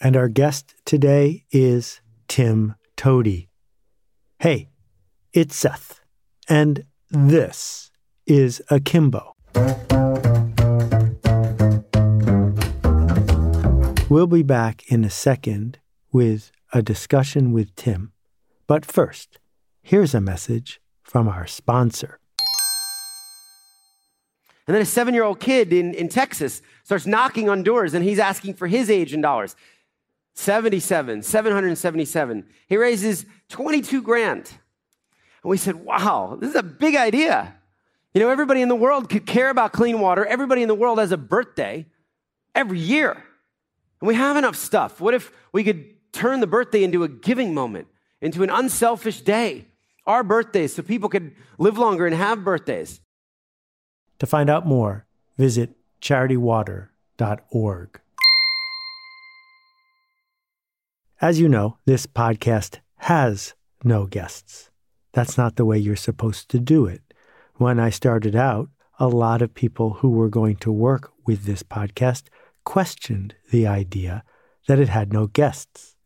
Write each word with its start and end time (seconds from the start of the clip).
and 0.00 0.16
our 0.16 0.28
guest 0.28 0.74
today 0.84 1.44
is 1.50 2.00
Tim 2.28 2.74
Toady. 2.96 3.48
Hey, 4.38 4.68
it's 5.32 5.56
Seth, 5.56 6.00
and 6.48 6.84
this 7.10 7.90
is 8.26 8.62
Akimbo. 8.70 9.34
We'll 14.08 14.26
be 14.26 14.42
back 14.42 14.84
in 14.90 15.04
a 15.04 15.10
second 15.10 15.78
with 16.12 16.52
a 16.72 16.80
discussion 16.80 17.52
with 17.52 17.74
Tim. 17.74 18.12
But 18.66 18.86
first, 18.86 19.38
here's 19.82 20.14
a 20.14 20.20
message 20.20 20.80
from 21.02 21.28
our 21.28 21.46
sponsor. 21.46 22.18
And 24.66 24.74
then 24.74 24.82
a 24.82 24.86
seven 24.86 25.14
year 25.14 25.24
old 25.24 25.40
kid 25.40 25.72
in, 25.72 25.94
in 25.94 26.08
Texas 26.08 26.60
starts 26.84 27.06
knocking 27.06 27.48
on 27.48 27.62
doors 27.62 27.94
and 27.94 28.04
he's 28.04 28.18
asking 28.18 28.54
for 28.54 28.66
his 28.66 28.90
age 28.90 29.14
in 29.14 29.22
dollars 29.22 29.56
77, 30.38 31.24
777. 31.24 32.46
He 32.68 32.76
raises 32.76 33.26
22 33.48 34.02
grand. 34.02 34.48
And 35.42 35.50
we 35.50 35.56
said, 35.56 35.74
wow, 35.74 36.38
this 36.40 36.50
is 36.50 36.56
a 36.56 36.62
big 36.62 36.94
idea. 36.94 37.56
You 38.14 38.20
know, 38.20 38.28
everybody 38.28 38.62
in 38.62 38.68
the 38.68 38.76
world 38.76 39.10
could 39.10 39.26
care 39.26 39.50
about 39.50 39.72
clean 39.72 39.98
water. 39.98 40.24
Everybody 40.24 40.62
in 40.62 40.68
the 40.68 40.76
world 40.76 41.00
has 41.00 41.10
a 41.10 41.16
birthday 41.16 41.86
every 42.54 42.78
year. 42.78 43.20
And 44.00 44.06
we 44.06 44.14
have 44.14 44.36
enough 44.36 44.54
stuff. 44.54 45.00
What 45.00 45.12
if 45.12 45.32
we 45.50 45.64
could 45.64 46.12
turn 46.12 46.38
the 46.38 46.46
birthday 46.46 46.84
into 46.84 47.02
a 47.02 47.08
giving 47.08 47.52
moment, 47.52 47.88
into 48.20 48.44
an 48.44 48.50
unselfish 48.50 49.22
day? 49.22 49.66
Our 50.06 50.22
birthdays, 50.22 50.72
so 50.72 50.84
people 50.84 51.08
could 51.08 51.34
live 51.58 51.78
longer 51.78 52.06
and 52.06 52.14
have 52.14 52.44
birthdays. 52.44 53.00
To 54.20 54.26
find 54.26 54.48
out 54.48 54.64
more, 54.64 55.04
visit 55.36 55.74
charitywater.org. 56.00 58.00
As 61.20 61.40
you 61.40 61.48
know, 61.48 61.78
this 61.84 62.06
podcast 62.06 62.78
has 62.98 63.54
no 63.82 64.06
guests. 64.06 64.70
That's 65.12 65.36
not 65.36 65.56
the 65.56 65.64
way 65.64 65.76
you're 65.76 65.96
supposed 65.96 66.48
to 66.50 66.60
do 66.60 66.86
it. 66.86 67.02
When 67.56 67.80
I 67.80 67.90
started 67.90 68.36
out, 68.36 68.68
a 69.00 69.08
lot 69.08 69.42
of 69.42 69.52
people 69.52 69.94
who 69.94 70.10
were 70.10 70.28
going 70.28 70.54
to 70.58 70.70
work 70.70 71.10
with 71.26 71.42
this 71.42 71.64
podcast 71.64 72.28
questioned 72.62 73.34
the 73.50 73.66
idea 73.66 74.22
that 74.68 74.78
it 74.78 74.90
had 74.90 75.12
no 75.12 75.26
guests. 75.26 75.96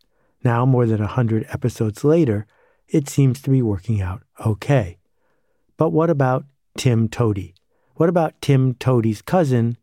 Now, 0.43 0.65
more 0.65 0.87
than 0.87 1.01
a 1.01 1.13
100 1.13 1.45
episodes 1.51 2.05
later, 2.05 2.47
it 2.89 3.07
seems 3.07 3.43
to 3.43 3.51
be 3.51 3.61
working 3.61 4.01
out 4.01 4.23
okay. 4.47 4.97
But 5.77 5.91
what 5.91 6.09
about 6.09 6.47
Tim 6.79 7.11
Toady? 7.11 7.55
What 7.97 8.09
about 8.09 8.41
Tim 8.41 8.73
Toady's 8.77 9.21
cousin, 9.21 9.77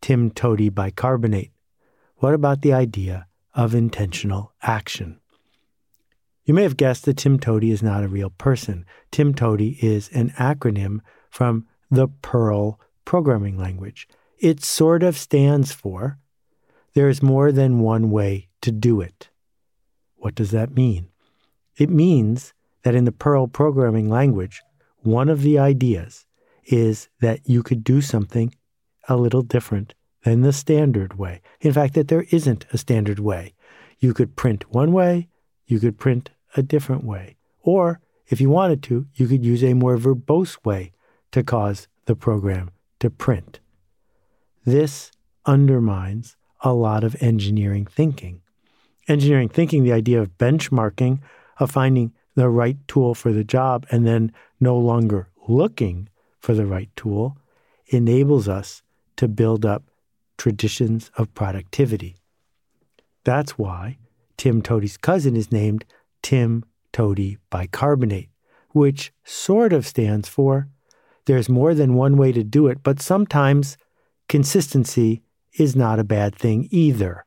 Tim 0.00 0.30
Toady 0.30 0.68
bicarbonate? 0.68 1.50
What 2.18 2.34
about 2.34 2.62
the 2.62 2.72
idea 2.72 3.26
of 3.56 3.74
intentional 3.74 4.52
action. 4.62 5.18
You 6.44 6.54
may 6.54 6.62
have 6.62 6.76
guessed 6.76 7.06
that 7.06 7.16
Tim 7.16 7.40
Toady 7.40 7.72
is 7.72 7.82
not 7.82 8.04
a 8.04 8.08
real 8.08 8.30
person. 8.30 8.86
Tim 9.10 9.34
Toady 9.34 9.78
is 9.82 10.08
an 10.10 10.30
acronym 10.38 11.00
from 11.30 11.66
the 11.90 12.06
Perl 12.06 12.78
programming 13.04 13.58
language. 13.58 14.06
It 14.38 14.62
sort 14.62 15.02
of 15.02 15.16
stands 15.16 15.72
for 15.72 16.18
there 16.94 17.08
is 17.08 17.22
more 17.22 17.50
than 17.50 17.80
one 17.80 18.10
way 18.10 18.48
to 18.60 18.70
do 18.70 19.00
it. 19.00 19.30
What 20.16 20.34
does 20.34 20.50
that 20.52 20.74
mean? 20.74 21.08
It 21.76 21.90
means 21.90 22.54
that 22.84 22.94
in 22.94 23.04
the 23.04 23.12
Perl 23.12 23.48
programming 23.48 24.08
language, 24.08 24.62
one 25.00 25.28
of 25.28 25.42
the 25.42 25.58
ideas 25.58 26.26
is 26.64 27.08
that 27.20 27.48
you 27.48 27.62
could 27.62 27.82
do 27.82 28.00
something 28.00 28.54
a 29.08 29.16
little 29.16 29.42
different 29.42 29.94
than 30.26 30.40
the 30.40 30.52
standard 30.52 31.16
way. 31.16 31.40
In 31.60 31.72
fact, 31.72 31.94
that 31.94 32.08
there 32.08 32.26
isn't 32.32 32.66
a 32.72 32.78
standard 32.78 33.20
way. 33.20 33.54
You 34.00 34.12
could 34.12 34.34
print 34.34 34.68
one 34.74 34.92
way, 34.92 35.28
you 35.68 35.78
could 35.78 36.00
print 36.00 36.30
a 36.56 36.62
different 36.64 37.04
way. 37.04 37.36
Or, 37.60 38.00
if 38.26 38.40
you 38.40 38.50
wanted 38.50 38.82
to, 38.84 39.06
you 39.14 39.28
could 39.28 39.44
use 39.44 39.62
a 39.62 39.74
more 39.74 39.96
verbose 39.96 40.58
way 40.64 40.90
to 41.30 41.44
cause 41.44 41.86
the 42.06 42.16
program 42.16 42.72
to 42.98 43.08
print. 43.08 43.60
This 44.64 45.12
undermines 45.44 46.36
a 46.60 46.74
lot 46.74 47.04
of 47.04 47.14
engineering 47.22 47.86
thinking. 47.86 48.42
Engineering 49.06 49.48
thinking, 49.48 49.84
the 49.84 49.92
idea 49.92 50.20
of 50.20 50.36
benchmarking, 50.38 51.20
of 51.60 51.70
finding 51.70 52.12
the 52.34 52.48
right 52.48 52.78
tool 52.88 53.14
for 53.14 53.32
the 53.32 53.44
job 53.44 53.86
and 53.92 54.04
then 54.04 54.32
no 54.58 54.76
longer 54.76 55.28
looking 55.46 56.08
for 56.40 56.52
the 56.52 56.66
right 56.66 56.90
tool, 56.96 57.38
enables 57.86 58.48
us 58.48 58.82
to 59.14 59.28
build 59.28 59.64
up 59.64 59.84
traditions 60.36 61.10
of 61.16 61.34
productivity. 61.34 62.16
That's 63.24 63.58
why 63.58 63.98
Tim 64.36 64.62
Toady's 64.62 64.96
cousin 64.96 65.36
is 65.36 65.50
named 65.50 65.84
Tim 66.22 66.64
Toady 66.92 67.38
bicarbonate, 67.50 68.28
which 68.70 69.12
sort 69.24 69.72
of 69.72 69.86
stands 69.86 70.28
for 70.28 70.68
there's 71.26 71.48
more 71.48 71.74
than 71.74 71.94
one 71.94 72.16
way 72.16 72.32
to 72.32 72.44
do 72.44 72.68
it, 72.68 72.82
but 72.82 73.02
sometimes 73.02 73.76
consistency 74.28 75.22
is 75.58 75.76
not 75.76 75.98
a 75.98 76.04
bad 76.04 76.34
thing 76.34 76.68
either. 76.70 77.24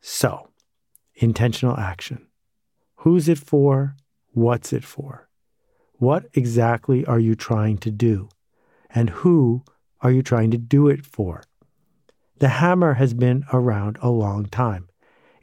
So, 0.00 0.48
intentional 1.14 1.78
action. 1.78 2.26
Who's 2.96 3.28
it 3.28 3.38
for? 3.38 3.96
What's 4.32 4.72
it 4.72 4.84
for? 4.84 5.28
What 5.94 6.26
exactly 6.34 7.04
are 7.06 7.18
you 7.18 7.34
trying 7.34 7.78
to 7.78 7.90
do? 7.90 8.28
And 8.92 9.10
who 9.10 9.62
are 10.00 10.10
you 10.10 10.22
trying 10.22 10.50
to 10.50 10.58
do 10.58 10.88
it 10.88 11.06
for? 11.06 11.42
The 12.40 12.48
hammer 12.48 12.94
has 12.94 13.12
been 13.12 13.44
around 13.52 13.98
a 14.00 14.08
long 14.08 14.46
time. 14.46 14.88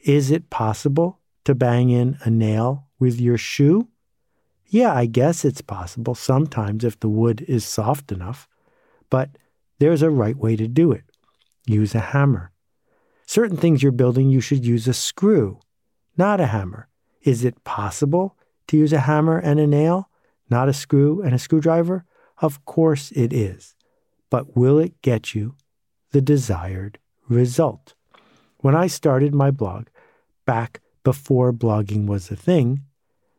Is 0.00 0.32
it 0.32 0.50
possible 0.50 1.20
to 1.44 1.54
bang 1.54 1.90
in 1.90 2.18
a 2.24 2.30
nail 2.30 2.88
with 2.98 3.20
your 3.20 3.38
shoe? 3.38 3.86
Yeah, 4.66 4.92
I 4.92 5.06
guess 5.06 5.44
it's 5.44 5.60
possible 5.60 6.16
sometimes 6.16 6.82
if 6.82 6.98
the 6.98 7.08
wood 7.08 7.44
is 7.46 7.64
soft 7.64 8.10
enough. 8.10 8.48
But 9.10 9.38
there's 9.78 10.02
a 10.02 10.10
right 10.10 10.36
way 10.36 10.56
to 10.56 10.66
do 10.66 10.90
it. 10.90 11.04
Use 11.66 11.94
a 11.94 12.00
hammer. 12.00 12.50
Certain 13.26 13.56
things 13.56 13.80
you're 13.80 13.92
building, 13.92 14.28
you 14.28 14.40
should 14.40 14.66
use 14.66 14.88
a 14.88 14.94
screw, 14.94 15.60
not 16.16 16.40
a 16.40 16.46
hammer. 16.46 16.88
Is 17.22 17.44
it 17.44 17.62
possible 17.62 18.36
to 18.66 18.76
use 18.76 18.92
a 18.92 19.00
hammer 19.00 19.38
and 19.38 19.60
a 19.60 19.68
nail, 19.68 20.10
not 20.50 20.68
a 20.68 20.72
screw 20.72 21.22
and 21.22 21.32
a 21.32 21.38
screwdriver? 21.38 22.04
Of 22.38 22.64
course 22.64 23.12
it 23.12 23.32
is. 23.32 23.76
But 24.30 24.56
will 24.56 24.80
it 24.80 25.00
get 25.00 25.32
you 25.32 25.54
the 26.12 26.20
desired 26.20 26.98
result. 27.28 27.94
When 28.58 28.74
I 28.74 28.86
started 28.86 29.34
my 29.34 29.50
blog, 29.50 29.86
back 30.46 30.80
before 31.04 31.52
blogging 31.52 32.06
was 32.06 32.30
a 32.30 32.36
thing, 32.36 32.82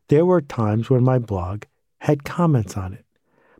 there 0.08 0.26
were 0.26 0.42
times 0.42 0.90
when 0.90 1.04
my 1.04 1.20
blog 1.20 1.64
had 2.00 2.24
comments 2.24 2.78
on 2.78 2.94
it. 2.94 3.06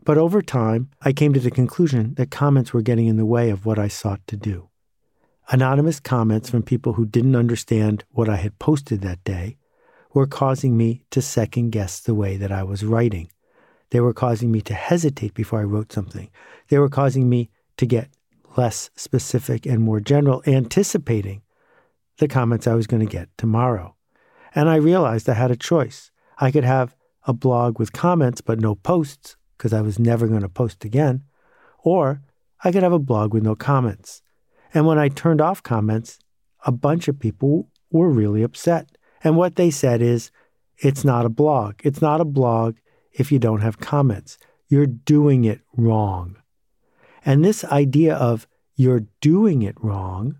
But 0.02 0.18
over 0.18 0.40
time, 0.40 0.90
I 1.02 1.12
came 1.12 1.32
to 1.34 1.40
the 1.40 1.50
conclusion 1.50 2.14
that 2.14 2.30
comments 2.30 2.72
were 2.72 2.82
getting 2.82 3.06
in 3.06 3.16
the 3.16 3.26
way 3.26 3.50
of 3.50 3.66
what 3.66 3.78
I 3.78 3.88
sought 3.88 4.26
to 4.28 4.36
do. 4.36 4.68
Anonymous 5.50 6.00
comments 6.00 6.48
from 6.48 6.62
people 6.62 6.94
who 6.94 7.04
didn't 7.04 7.36
understand 7.36 8.04
what 8.10 8.28
I 8.28 8.36
had 8.36 8.58
posted 8.58 9.02
that 9.02 9.22
day 9.24 9.56
were 10.14 10.26
causing 10.26 10.76
me 10.76 11.04
to 11.10 11.20
second 11.20 11.70
guess 11.70 12.00
the 12.00 12.14
way 12.14 12.36
that 12.36 12.52
I 12.52 12.62
was 12.62 12.84
writing. 12.84 13.30
They 13.90 14.00
were 14.00 14.14
causing 14.14 14.50
me 14.50 14.60
to 14.62 14.74
hesitate 14.74 15.34
before 15.34 15.60
I 15.60 15.64
wrote 15.64 15.92
something. 15.92 16.30
They 16.68 16.78
were 16.78 16.88
causing 16.88 17.28
me 17.28 17.50
to 17.76 17.86
get 17.86 18.08
less 18.56 18.90
specific 18.96 19.66
and 19.66 19.80
more 19.80 20.00
general, 20.00 20.42
anticipating 20.46 21.42
the 22.18 22.28
comments 22.28 22.66
I 22.66 22.74
was 22.74 22.86
going 22.86 23.06
to 23.06 23.10
get 23.10 23.28
tomorrow. 23.38 23.96
And 24.54 24.68
I 24.68 24.76
realized 24.76 25.28
I 25.28 25.34
had 25.34 25.50
a 25.50 25.56
choice. 25.56 26.10
I 26.38 26.50
could 26.50 26.64
have 26.64 26.94
a 27.26 27.32
blog 27.32 27.78
with 27.78 27.92
comments 27.92 28.40
but 28.40 28.60
no 28.60 28.74
posts 28.74 29.36
because 29.56 29.72
I 29.72 29.80
was 29.80 29.98
never 29.98 30.26
going 30.26 30.40
to 30.40 30.48
post 30.48 30.84
again, 30.84 31.24
or 31.84 32.22
I 32.64 32.72
could 32.72 32.82
have 32.82 32.92
a 32.92 32.98
blog 32.98 33.34
with 33.34 33.42
no 33.42 33.54
comments. 33.54 34.22
And 34.72 34.86
when 34.86 34.98
I 34.98 35.08
turned 35.08 35.40
off 35.40 35.62
comments, 35.62 36.18
a 36.64 36.72
bunch 36.72 37.08
of 37.08 37.18
people 37.18 37.70
were 37.90 38.10
really 38.10 38.42
upset. 38.42 38.96
And 39.22 39.36
what 39.36 39.56
they 39.56 39.70
said 39.70 40.00
is, 40.00 40.30
it's 40.78 41.04
not 41.04 41.26
a 41.26 41.30
blog. 41.30 41.74
It's 41.84 42.00
not 42.00 42.20
a 42.20 42.24
blog 42.24 42.76
if 43.12 43.30
you 43.30 43.38
don't 43.38 43.60
have 43.60 43.80
comments. 43.80 44.38
You're 44.68 44.86
doing 44.86 45.44
it 45.44 45.60
wrong. 45.76 46.36
And 47.24 47.44
this 47.44 47.64
idea 47.64 48.14
of 48.14 48.46
you're 48.76 49.06
doing 49.20 49.62
it 49.62 49.76
wrong 49.82 50.38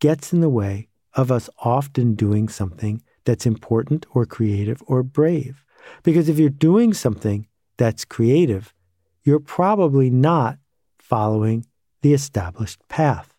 gets 0.00 0.32
in 0.32 0.40
the 0.40 0.48
way 0.48 0.88
of 1.14 1.30
us 1.30 1.48
often 1.58 2.14
doing 2.14 2.48
something 2.48 3.02
that's 3.24 3.46
important 3.46 4.06
or 4.12 4.26
creative 4.26 4.82
or 4.86 5.02
brave. 5.02 5.64
Because 6.02 6.28
if 6.28 6.38
you're 6.38 6.50
doing 6.50 6.92
something 6.92 7.46
that's 7.76 8.04
creative, 8.04 8.74
you're 9.22 9.40
probably 9.40 10.10
not 10.10 10.58
following 10.98 11.66
the 12.02 12.12
established 12.12 12.80
path. 12.88 13.34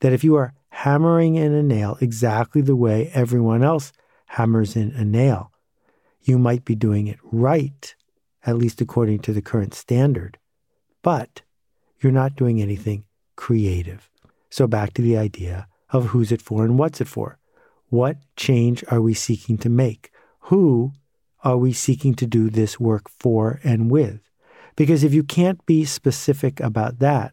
That 0.00 0.12
if 0.12 0.22
you 0.22 0.34
are 0.36 0.54
hammering 0.70 1.36
in 1.36 1.52
a 1.52 1.62
nail 1.62 1.96
exactly 2.00 2.60
the 2.60 2.76
way 2.76 3.10
everyone 3.14 3.62
else 3.62 3.92
hammers 4.26 4.76
in 4.76 4.92
a 4.92 5.04
nail, 5.04 5.52
you 6.22 6.38
might 6.38 6.64
be 6.64 6.74
doing 6.74 7.06
it 7.06 7.18
right, 7.22 7.94
at 8.44 8.58
least 8.58 8.80
according 8.80 9.20
to 9.20 9.32
the 9.32 9.42
current 9.42 9.74
standard. 9.74 10.38
But 11.02 11.42
you're 12.00 12.12
not 12.12 12.36
doing 12.36 12.60
anything 12.60 13.04
creative. 13.36 14.10
So 14.50 14.66
back 14.66 14.94
to 14.94 15.02
the 15.02 15.16
idea 15.16 15.66
of 15.90 16.06
who's 16.06 16.32
it 16.32 16.42
for 16.42 16.64
and 16.64 16.78
what's 16.78 17.00
it 17.00 17.08
for. 17.08 17.38
What 17.88 18.16
change 18.36 18.84
are 18.88 19.00
we 19.00 19.14
seeking 19.14 19.58
to 19.58 19.68
make? 19.68 20.10
Who 20.40 20.92
are 21.44 21.56
we 21.56 21.72
seeking 21.72 22.14
to 22.14 22.26
do 22.26 22.50
this 22.50 22.80
work 22.80 23.08
for 23.08 23.60
and 23.62 23.90
with? 23.90 24.20
Because 24.74 25.04
if 25.04 25.14
you 25.14 25.22
can't 25.22 25.64
be 25.66 25.84
specific 25.84 26.60
about 26.60 26.98
that, 26.98 27.32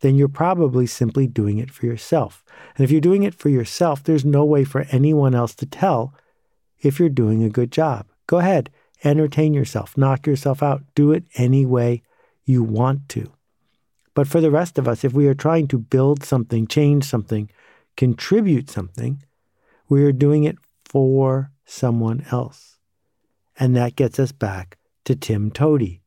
then 0.00 0.16
you're 0.16 0.28
probably 0.28 0.86
simply 0.86 1.26
doing 1.26 1.58
it 1.58 1.70
for 1.70 1.86
yourself. 1.86 2.44
And 2.76 2.84
if 2.84 2.90
you're 2.90 3.00
doing 3.00 3.22
it 3.22 3.34
for 3.34 3.48
yourself, 3.48 4.02
there's 4.02 4.24
no 4.24 4.44
way 4.44 4.64
for 4.64 4.86
anyone 4.90 5.34
else 5.34 5.54
to 5.56 5.66
tell 5.66 6.12
if 6.80 6.98
you're 6.98 7.08
doing 7.08 7.42
a 7.42 7.50
good 7.50 7.70
job. 7.70 8.06
Go 8.26 8.38
ahead, 8.38 8.70
entertain 9.04 9.54
yourself, 9.54 9.96
knock 9.96 10.26
yourself 10.26 10.62
out, 10.62 10.82
do 10.94 11.12
it 11.12 11.24
any 11.36 11.64
way 11.64 12.02
you 12.44 12.62
want 12.62 13.08
to. 13.10 13.32
But 14.14 14.28
for 14.28 14.40
the 14.40 14.50
rest 14.50 14.78
of 14.78 14.86
us, 14.86 15.04
if 15.04 15.12
we 15.12 15.26
are 15.26 15.34
trying 15.34 15.68
to 15.68 15.78
build 15.78 16.22
something, 16.22 16.66
change 16.66 17.04
something, 17.04 17.50
contribute 17.96 18.70
something, 18.70 19.22
we 19.88 20.04
are 20.04 20.12
doing 20.12 20.44
it 20.44 20.56
for 20.84 21.50
someone 21.64 22.24
else. 22.30 22.78
And 23.58 23.76
that 23.76 23.96
gets 23.96 24.18
us 24.18 24.32
back 24.32 24.78
to 25.04 25.14
Tim 25.14 25.50
Toady. 25.50 26.02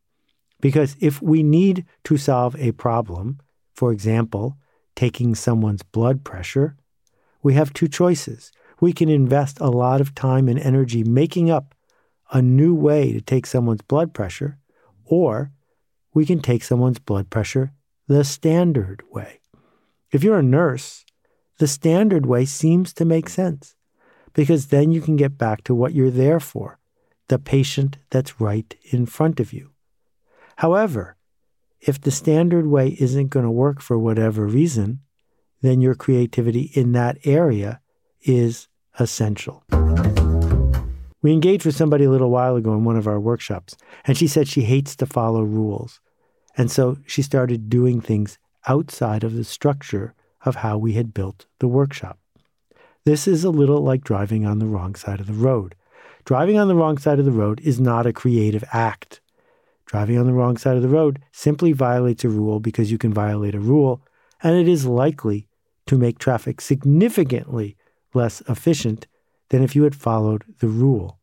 Because 0.62 0.96
if 1.00 1.22
we 1.22 1.44
need 1.44 1.86
to 2.06 2.18
solve 2.18 2.56
a 2.58 2.72
problem, 2.72 3.40
for 3.74 3.92
example, 3.92 4.58
taking 4.96 5.36
someone's 5.36 5.84
blood 5.84 6.24
pressure, 6.24 6.78
we 7.44 7.54
have 7.54 7.74
two 7.74 7.88
choices. 7.88 8.52
We 8.80 8.94
can 8.94 9.10
invest 9.10 9.60
a 9.60 9.70
lot 9.70 10.02
of 10.02 10.16
time 10.16 10.48
and 10.48 10.60
energy 10.60 11.04
making 11.04 11.50
up 11.50 11.76
a 12.32 12.42
new 12.42 12.74
way 12.74 13.14
to 13.14 13.22
take 13.22 13.46
someone's 13.46 13.82
blood 13.82 14.14
pressure, 14.14 14.58
or 15.06 15.52
we 16.14 16.26
can 16.26 16.40
take 16.40 16.64
someone's 16.64 17.00
blood 17.00 17.30
pressure 17.30 17.72
the 18.08 18.24
standard 18.24 19.04
way. 19.12 19.40
If 20.12 20.24
you're 20.24 20.40
a 20.40 20.44
nurse, 20.44 21.06
the 21.58 21.68
standard 21.68 22.26
way 22.26 22.46
seems 22.46 22.94
to 22.94 23.06
make 23.06 23.30
sense 23.30 23.76
because 24.34 24.68
then 24.68 24.92
you 24.92 25.02
can 25.02 25.16
get 25.16 25.38
back 25.38 25.64
to 25.64 25.74
what 25.74 25.94
you're 25.94 26.12
there 26.12 26.40
for 26.40 26.80
the 27.28 27.40
patient 27.40 27.98
that's 28.12 28.40
right 28.40 28.76
in 28.92 29.06
front 29.06 29.40
of 29.40 29.52
you. 29.52 29.72
However, 30.58 31.18
if 31.82 32.00
the 32.00 32.12
standard 32.12 32.68
way 32.68 32.96
isn't 33.00 33.30
going 33.30 33.46
to 33.46 33.52
work 33.52 33.82
for 33.82 33.98
whatever 33.98 34.46
reason, 34.46 35.00
then 35.62 35.82
your 35.82 35.96
creativity 35.96 36.72
in 36.74 36.92
that 36.92 37.18
area 37.24 37.82
is 38.22 38.68
essential. 39.00 39.64
We 41.22 41.34
engaged 41.34 41.66
with 41.66 41.76
somebody 41.76 42.06
a 42.06 42.12
little 42.12 42.30
while 42.30 42.56
ago 42.56 42.74
in 42.74 42.84
one 42.84 42.98
of 42.98 43.08
our 43.08 43.20
workshops, 43.20 43.76
and 44.06 44.16
she 44.16 44.28
said 44.28 44.48
she 44.48 44.62
hates 44.62 44.96
to 44.98 45.08
follow 45.08 45.42
rules. 45.42 46.00
And 46.58 46.72
so 46.72 46.98
she 47.06 47.22
started 47.22 47.70
doing 47.70 48.02
things 48.02 48.38
outside 48.68 49.24
of 49.24 49.34
the 49.34 49.44
structure 49.44 50.14
of 50.44 50.56
how 50.56 50.78
we 50.78 50.94
had 50.94 51.14
built 51.14 51.46
the 51.60 51.68
workshop. 51.68 52.18
This 53.04 53.28
is 53.28 53.44
a 53.44 53.50
little 53.50 53.82
like 53.82 54.04
driving 54.04 54.46
on 54.46 54.60
the 54.60 54.66
wrong 54.66 54.96
side 54.96 55.20
of 55.20 55.28
the 55.28 55.34
road. 55.34 55.76
Driving 56.24 56.58
on 56.58 56.68
the 56.68 56.76
wrong 56.76 56.98
side 56.98 57.20
of 57.20 57.26
the 57.26 57.32
road 57.32 57.62
is 57.62 57.80
not 57.80 58.08
a 58.08 58.14
creative 58.14 58.64
act. 58.74 59.22
Driving 59.86 60.18
on 60.18 60.26
the 60.26 60.34
wrong 60.34 60.58
side 60.58 60.76
of 60.76 60.82
the 60.82 60.90
road 60.90 61.22
simply 61.32 61.72
violates 61.72 62.24
a 62.24 62.30
rule 62.30 62.60
because 62.60 62.92
you 62.92 62.98
can 62.98 63.14
violate 63.14 63.54
a 63.54 63.60
rule, 63.60 64.02
and 64.42 64.56
it 64.56 64.68
is 64.68 64.86
likely 64.86 65.48
to 65.86 65.98
make 65.98 66.18
traffic 66.18 66.60
significantly 66.62 67.78
less 68.14 68.42
efficient 68.50 69.06
than 69.50 69.62
if 69.62 69.76
you 69.76 69.84
had 69.84 69.96
followed 69.96 70.44
the 70.60 70.68
rule. 70.68 71.20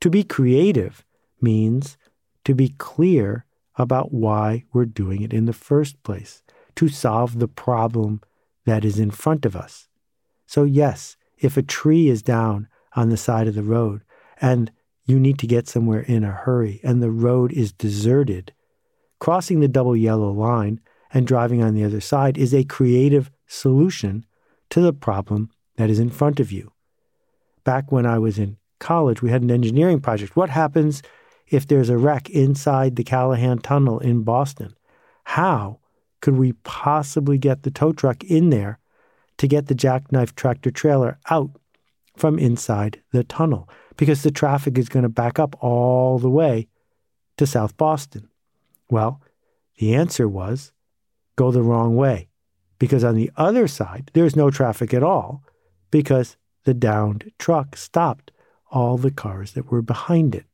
To 0.00 0.08
be 0.08 0.24
creative 0.24 1.04
means 1.42 1.98
to 2.44 2.54
be 2.54 2.70
clear 2.78 3.44
about 3.80 4.12
why 4.12 4.64
we're 4.72 4.84
doing 4.84 5.22
it 5.22 5.32
in 5.32 5.46
the 5.46 5.52
first 5.52 6.02
place, 6.02 6.42
to 6.76 6.88
solve 6.88 7.38
the 7.38 7.48
problem 7.48 8.20
that 8.66 8.84
is 8.84 8.98
in 8.98 9.10
front 9.10 9.44
of 9.44 9.56
us. 9.56 9.88
So, 10.46 10.64
yes, 10.64 11.16
if 11.38 11.56
a 11.56 11.62
tree 11.62 12.08
is 12.08 12.22
down 12.22 12.68
on 12.94 13.08
the 13.08 13.16
side 13.16 13.48
of 13.48 13.54
the 13.54 13.62
road 13.62 14.02
and 14.40 14.70
you 15.04 15.18
need 15.18 15.38
to 15.38 15.46
get 15.46 15.68
somewhere 15.68 16.00
in 16.00 16.22
a 16.22 16.30
hurry 16.30 16.80
and 16.84 17.02
the 17.02 17.10
road 17.10 17.52
is 17.52 17.72
deserted, 17.72 18.52
crossing 19.18 19.60
the 19.60 19.68
double 19.68 19.96
yellow 19.96 20.30
line 20.30 20.80
and 21.12 21.26
driving 21.26 21.62
on 21.62 21.74
the 21.74 21.84
other 21.84 22.00
side 22.00 22.38
is 22.38 22.54
a 22.54 22.64
creative 22.64 23.30
solution 23.46 24.24
to 24.70 24.80
the 24.80 24.92
problem 24.92 25.50
that 25.76 25.90
is 25.90 25.98
in 25.98 26.10
front 26.10 26.38
of 26.38 26.52
you. 26.52 26.72
Back 27.64 27.90
when 27.90 28.06
I 28.06 28.18
was 28.18 28.38
in 28.38 28.56
college, 28.78 29.22
we 29.22 29.30
had 29.30 29.42
an 29.42 29.50
engineering 29.50 30.00
project. 30.00 30.36
What 30.36 30.50
happens 30.50 31.02
if 31.50 31.66
there's 31.66 31.90
a 31.90 31.98
wreck 31.98 32.30
inside 32.30 32.96
the 32.96 33.04
Callahan 33.04 33.58
Tunnel 33.58 33.98
in 33.98 34.22
Boston? 34.22 34.74
How 35.24 35.80
could 36.20 36.36
we 36.36 36.52
possibly 36.52 37.38
get 37.38 37.62
the 37.62 37.70
tow 37.70 37.92
truck 37.92 38.24
in 38.24 38.50
there 38.50 38.78
to 39.38 39.46
get 39.46 39.66
the 39.66 39.74
jackknife 39.74 40.34
tractor 40.34 40.70
trailer 40.70 41.18
out 41.28 41.50
from 42.16 42.38
inside 42.38 43.02
the 43.12 43.24
tunnel? 43.24 43.68
Because 43.96 44.22
the 44.22 44.30
traffic 44.30 44.78
is 44.78 44.88
going 44.88 45.02
to 45.02 45.08
back 45.08 45.38
up 45.38 45.56
all 45.62 46.18
the 46.18 46.30
way 46.30 46.68
to 47.36 47.46
South 47.46 47.76
Boston. 47.76 48.28
Well, 48.88 49.20
the 49.78 49.94
answer 49.94 50.28
was 50.28 50.72
go 51.36 51.50
the 51.50 51.62
wrong 51.62 51.96
way. 51.96 52.28
Because 52.78 53.04
on 53.04 53.14
the 53.14 53.30
other 53.36 53.68
side, 53.68 54.10
there's 54.14 54.36
no 54.36 54.50
traffic 54.50 54.94
at 54.94 55.02
all 55.02 55.42
because 55.90 56.36
the 56.64 56.74
downed 56.74 57.32
truck 57.38 57.76
stopped 57.76 58.30
all 58.70 58.96
the 58.96 59.10
cars 59.10 59.52
that 59.52 59.70
were 59.70 59.82
behind 59.82 60.34
it. 60.34 60.46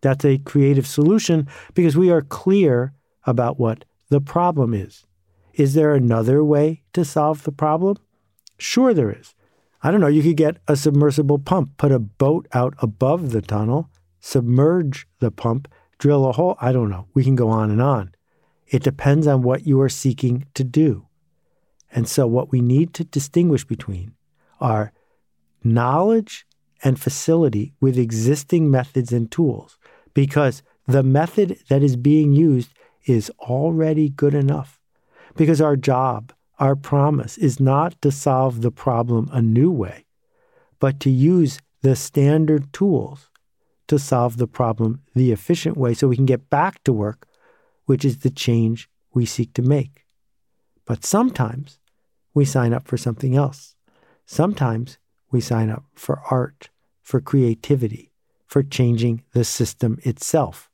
That's 0.00 0.24
a 0.24 0.38
creative 0.38 0.86
solution 0.86 1.48
because 1.74 1.96
we 1.96 2.10
are 2.10 2.22
clear 2.22 2.94
about 3.26 3.58
what 3.58 3.84
the 4.08 4.20
problem 4.20 4.74
is. 4.74 5.04
Is 5.54 5.74
there 5.74 5.94
another 5.94 6.42
way 6.42 6.82
to 6.92 7.04
solve 7.04 7.42
the 7.42 7.52
problem? 7.52 7.96
Sure, 8.58 8.94
there 8.94 9.10
is. 9.10 9.34
I 9.82 9.90
don't 9.90 10.00
know, 10.00 10.06
you 10.06 10.22
could 10.22 10.36
get 10.36 10.58
a 10.68 10.76
submersible 10.76 11.38
pump, 11.38 11.76
put 11.78 11.92
a 11.92 11.98
boat 11.98 12.46
out 12.52 12.74
above 12.78 13.32
the 13.32 13.40
tunnel, 13.40 13.90
submerge 14.20 15.06
the 15.20 15.30
pump, 15.30 15.68
drill 15.98 16.26
a 16.26 16.32
hole. 16.32 16.56
I 16.60 16.72
don't 16.72 16.90
know. 16.90 17.06
We 17.14 17.24
can 17.24 17.36
go 17.36 17.48
on 17.48 17.70
and 17.70 17.80
on. 17.80 18.14
It 18.66 18.82
depends 18.82 19.26
on 19.26 19.42
what 19.42 19.66
you 19.66 19.80
are 19.80 19.88
seeking 19.88 20.46
to 20.54 20.64
do. 20.64 21.06
And 21.92 22.08
so, 22.08 22.26
what 22.26 22.52
we 22.52 22.60
need 22.60 22.94
to 22.94 23.04
distinguish 23.04 23.64
between 23.64 24.14
are 24.60 24.92
knowledge 25.64 26.46
and 26.82 27.00
facility 27.00 27.74
with 27.80 27.98
existing 27.98 28.70
methods 28.70 29.12
and 29.12 29.30
tools, 29.30 29.76
because 30.14 30.62
the 30.86 31.02
method 31.02 31.58
that 31.68 31.82
is 31.82 31.96
being 31.96 32.32
used 32.32 32.70
is 33.06 33.30
already 33.40 34.08
good 34.08 34.34
enough. 34.34 34.80
Because 35.36 35.60
our 35.60 35.76
job, 35.76 36.32
our 36.58 36.76
promise, 36.76 37.38
is 37.38 37.60
not 37.60 38.00
to 38.02 38.10
solve 38.10 38.62
the 38.62 38.70
problem 38.70 39.28
a 39.32 39.40
new 39.40 39.70
way, 39.70 40.04
but 40.78 41.00
to 41.00 41.10
use 41.10 41.60
the 41.82 41.96
standard 41.96 42.72
tools 42.72 43.30
to 43.86 43.98
solve 43.98 44.36
the 44.36 44.46
problem 44.46 45.02
the 45.14 45.32
efficient 45.32 45.76
way 45.76 45.94
so 45.94 46.06
we 46.06 46.16
can 46.16 46.26
get 46.26 46.50
back 46.50 46.82
to 46.84 46.92
work, 46.92 47.26
which 47.86 48.04
is 48.04 48.18
the 48.18 48.30
change 48.30 48.88
we 49.12 49.26
seek 49.26 49.52
to 49.54 49.62
make. 49.62 50.04
But 50.84 51.04
sometimes 51.04 51.78
we 52.34 52.44
sign 52.44 52.72
up 52.72 52.86
for 52.86 52.96
something 52.96 53.34
else. 53.34 53.74
Sometimes 54.26 54.98
we 55.32 55.40
sign 55.40 55.70
up 55.70 55.84
for 55.94 56.20
art, 56.30 56.70
for 57.02 57.20
creativity, 57.20 58.09
for 58.50 58.64
changing 58.64 59.22
the 59.32 59.44
system 59.44 59.96
itself. 60.02 60.68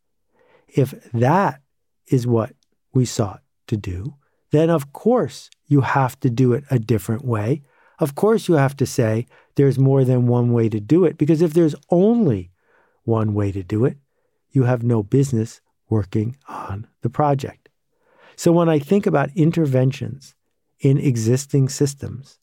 If 0.66 0.94
that 1.12 1.60
is 2.06 2.26
what 2.26 2.54
we 2.94 3.04
sought 3.04 3.42
to 3.66 3.76
do, 3.76 4.14
then 4.50 4.70
of 4.70 4.94
course 4.94 5.50
you 5.66 5.82
have 5.82 6.18
to 6.20 6.30
do 6.30 6.54
it 6.54 6.64
a 6.70 6.78
different 6.78 7.22
way. 7.22 7.62
Of 7.98 8.14
course 8.14 8.48
you 8.48 8.54
have 8.54 8.76
to 8.78 8.86
say 8.86 9.26
there's 9.56 9.78
more 9.78 10.04
than 10.04 10.26
one 10.26 10.52
way 10.52 10.70
to 10.70 10.80
do 10.80 11.04
it, 11.04 11.18
because 11.18 11.42
if 11.42 11.52
there's 11.52 11.74
only 11.90 12.50
one 13.04 13.34
way 13.34 13.52
to 13.52 13.62
do 13.62 13.84
it, 13.84 13.98
you 14.50 14.62
have 14.62 14.82
no 14.82 15.02
business 15.02 15.60
working 15.90 16.36
on 16.48 16.86
the 17.02 17.10
project. 17.10 17.68
So 18.36 18.52
when 18.52 18.70
I 18.70 18.78
think 18.78 19.06
about 19.06 19.36
interventions 19.36 20.34
in 20.80 20.96
existing 20.98 21.68
systems, 21.68 22.38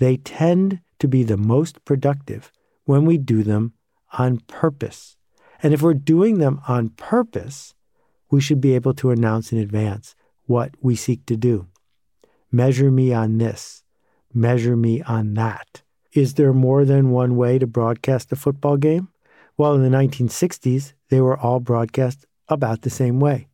they 0.00 0.16
tend 0.16 0.80
to 0.98 1.06
be 1.06 1.22
the 1.22 1.36
most 1.36 1.84
productive 1.84 2.50
when 2.84 3.04
we 3.04 3.16
do 3.16 3.44
them 3.44 3.72
on 4.12 4.38
purpose. 4.46 5.16
And 5.62 5.72
if 5.72 5.82
we're 5.82 5.94
doing 5.94 6.38
them 6.38 6.60
on 6.68 6.90
purpose, 6.90 7.74
we 8.30 8.40
should 8.40 8.60
be 8.60 8.74
able 8.74 8.94
to 8.94 9.10
announce 9.10 9.52
in 9.52 9.58
advance 9.58 10.14
what 10.46 10.74
we 10.80 10.96
seek 10.96 11.26
to 11.26 11.36
do. 11.36 11.66
Measure 12.52 12.90
me 12.90 13.12
on 13.12 13.38
this, 13.38 13.82
measure 14.32 14.76
me 14.76 15.02
on 15.02 15.34
that. 15.34 15.82
Is 16.12 16.34
there 16.34 16.52
more 16.52 16.84
than 16.84 17.10
one 17.10 17.36
way 17.36 17.58
to 17.58 17.66
broadcast 17.66 18.32
a 18.32 18.36
football 18.36 18.76
game? 18.76 19.08
Well, 19.56 19.74
in 19.74 19.82
the 19.82 19.96
1960s, 19.96 20.92
they 21.08 21.20
were 21.20 21.38
all 21.38 21.60
broadcast 21.60 22.26
about 22.48 22.82
the 22.82 22.90
same 22.90 23.20
way. 23.20 23.48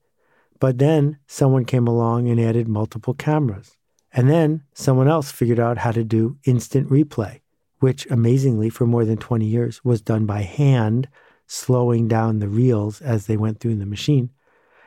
But 0.61 0.79
then 0.79 1.19
someone 1.27 1.65
came 1.65 1.87
along 1.87 2.29
and 2.29 2.41
added 2.41 2.69
multiple 2.69 3.15
cameras. 3.15 3.77
And 4.13 4.29
then 4.29 4.63
someone 4.75 5.09
else 5.09 5.31
figured 5.31 5.59
out 5.59 5.79
how 5.79 5.93
to 5.93 6.05
do 6.05 6.39
instant 6.45 6.89
replay, 6.91 7.41
which 7.83 8.07
amazingly, 8.13 8.71
for 8.71 8.87
more 8.87 9.05
than 9.05 9.17
20 9.17 9.45
years, 9.45 9.85
was 9.85 10.01
done 10.01 10.25
by 10.25 10.43
hand, 10.43 11.09
slowing 11.49 12.07
down 12.07 12.39
the 12.39 12.49
reels 12.49 13.03
as 13.03 13.27
they 13.27 13.37
went 13.37 13.59
through 13.59 13.75
the 13.75 13.85
machine. 13.85 14.31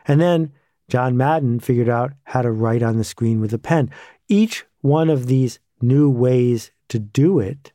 And 0.08 0.22
then 0.22 0.54
John 0.88 1.18
Madden 1.18 1.60
figured 1.60 1.90
out 1.90 2.14
how 2.24 2.42
to 2.42 2.54
write 2.54 2.82
on 2.82 2.98
the 2.98 3.04
screen 3.04 3.42
with 3.42 3.54
a 3.54 3.58
pen. 3.58 3.92
Each 4.30 4.64
one 4.80 5.10
of 5.10 5.28
these 5.28 5.60
new 5.82 6.10
ways 6.10 6.72
to 6.88 6.98
do 6.98 7.38
it 7.38 7.74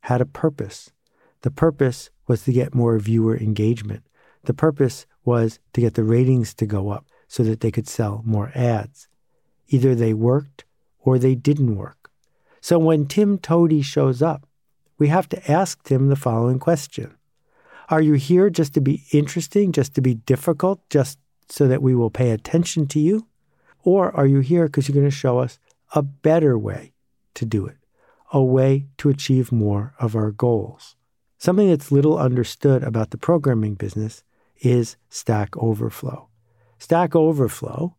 had 0.00 0.22
a 0.22 0.26
purpose. 0.26 0.90
The 1.42 1.50
purpose 1.50 2.08
was 2.26 2.44
to 2.44 2.52
get 2.52 2.74
more 2.74 2.98
viewer 2.98 3.36
engagement. 3.36 4.04
The 4.44 4.54
purpose 4.54 5.04
was 5.26 5.58
to 5.74 5.82
get 5.82 5.92
the 5.92 6.04
ratings 6.04 6.54
to 6.54 6.64
go 6.64 6.88
up 6.88 7.04
so 7.28 7.42
that 7.42 7.60
they 7.60 7.70
could 7.70 7.86
sell 7.86 8.22
more 8.24 8.50
ads. 8.54 9.08
Either 9.68 9.94
they 9.94 10.14
worked 10.14 10.64
or 11.00 11.18
they 11.18 11.34
didn't 11.34 11.76
work. 11.76 12.10
So 12.62 12.78
when 12.78 13.04
Tim 13.04 13.36
Toady 13.36 13.82
shows 13.82 14.22
up, 14.22 14.48
we 14.98 15.08
have 15.08 15.28
to 15.30 15.50
ask 15.50 15.82
Tim 15.82 16.08
the 16.08 16.16
following 16.16 16.58
question 16.58 17.14
Are 17.88 18.00
you 18.00 18.14
here 18.14 18.50
just 18.50 18.74
to 18.74 18.80
be 18.80 19.04
interesting, 19.12 19.72
just 19.72 19.94
to 19.94 20.00
be 20.00 20.14
difficult, 20.14 20.88
just 20.90 21.18
so 21.48 21.68
that 21.68 21.82
we 21.82 21.94
will 21.94 22.10
pay 22.10 22.30
attention 22.30 22.86
to 22.88 23.00
you? 23.00 23.26
Or 23.82 24.14
are 24.16 24.26
you 24.26 24.40
here 24.40 24.66
because 24.66 24.88
you're 24.88 24.94
going 24.94 25.06
to 25.06 25.10
show 25.10 25.38
us 25.38 25.58
a 25.94 26.02
better 26.02 26.58
way 26.58 26.94
to 27.34 27.44
do 27.44 27.66
it, 27.66 27.76
a 28.32 28.42
way 28.42 28.86
to 28.98 29.10
achieve 29.10 29.52
more 29.52 29.94
of 29.98 30.16
our 30.16 30.30
goals? 30.30 30.96
Something 31.38 31.68
that's 31.68 31.92
little 31.92 32.18
understood 32.18 32.82
about 32.82 33.10
the 33.10 33.18
programming 33.18 33.74
business 33.74 34.22
is 34.62 34.96
Stack 35.10 35.54
Overflow. 35.58 36.28
Stack 36.78 37.14
Overflow, 37.14 37.94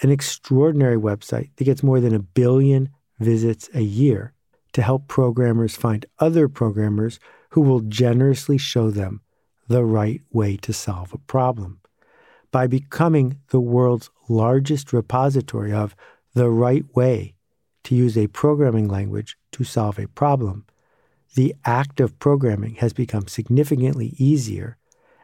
an 0.00 0.10
extraordinary 0.10 0.96
website 0.96 1.50
that 1.56 1.64
gets 1.64 1.82
more 1.82 2.00
than 2.00 2.14
a 2.14 2.20
billion 2.20 2.88
visits 3.18 3.68
a 3.74 3.82
year 3.82 4.32
to 4.76 4.82
help 4.82 5.08
programmers 5.08 5.74
find 5.74 6.04
other 6.18 6.50
programmers 6.50 7.18
who 7.52 7.62
will 7.62 7.80
generously 7.80 8.58
show 8.58 8.90
them 8.90 9.22
the 9.68 9.82
right 9.82 10.20
way 10.30 10.54
to 10.54 10.70
solve 10.70 11.14
a 11.14 11.18
problem. 11.18 11.80
By 12.50 12.66
becoming 12.66 13.38
the 13.48 13.58
world's 13.58 14.10
largest 14.28 14.92
repository 14.92 15.72
of 15.72 15.96
the 16.34 16.50
right 16.50 16.84
way 16.94 17.36
to 17.84 17.94
use 17.94 18.18
a 18.18 18.26
programming 18.26 18.86
language 18.86 19.38
to 19.52 19.64
solve 19.64 19.98
a 19.98 20.08
problem, 20.08 20.66
the 21.36 21.54
act 21.64 21.98
of 21.98 22.18
programming 22.18 22.74
has 22.74 22.92
become 22.92 23.28
significantly 23.28 24.12
easier, 24.18 24.76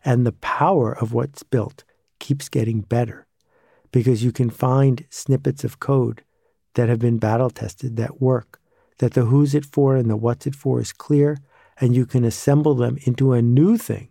and 0.02 0.24
the 0.24 0.32
power 0.32 0.96
of 0.98 1.12
what's 1.12 1.42
built 1.42 1.84
keeps 2.18 2.48
getting 2.48 2.80
better 2.80 3.26
because 3.92 4.24
you 4.24 4.32
can 4.32 4.48
find 4.48 5.04
snippets 5.10 5.62
of 5.62 5.78
code 5.78 6.24
that 6.72 6.88
have 6.88 7.00
been 7.00 7.18
battle 7.18 7.50
tested 7.50 7.96
that 7.96 8.22
work, 8.22 8.58
that 9.02 9.14
the 9.14 9.24
who's 9.24 9.52
it 9.52 9.66
for 9.66 9.96
and 9.96 10.08
the 10.08 10.14
what's 10.14 10.46
it 10.46 10.54
for 10.54 10.80
is 10.80 10.92
clear, 10.92 11.36
and 11.80 11.92
you 11.92 12.06
can 12.06 12.24
assemble 12.24 12.76
them 12.76 12.96
into 13.02 13.32
a 13.32 13.42
new 13.42 13.76
thing, 13.76 14.08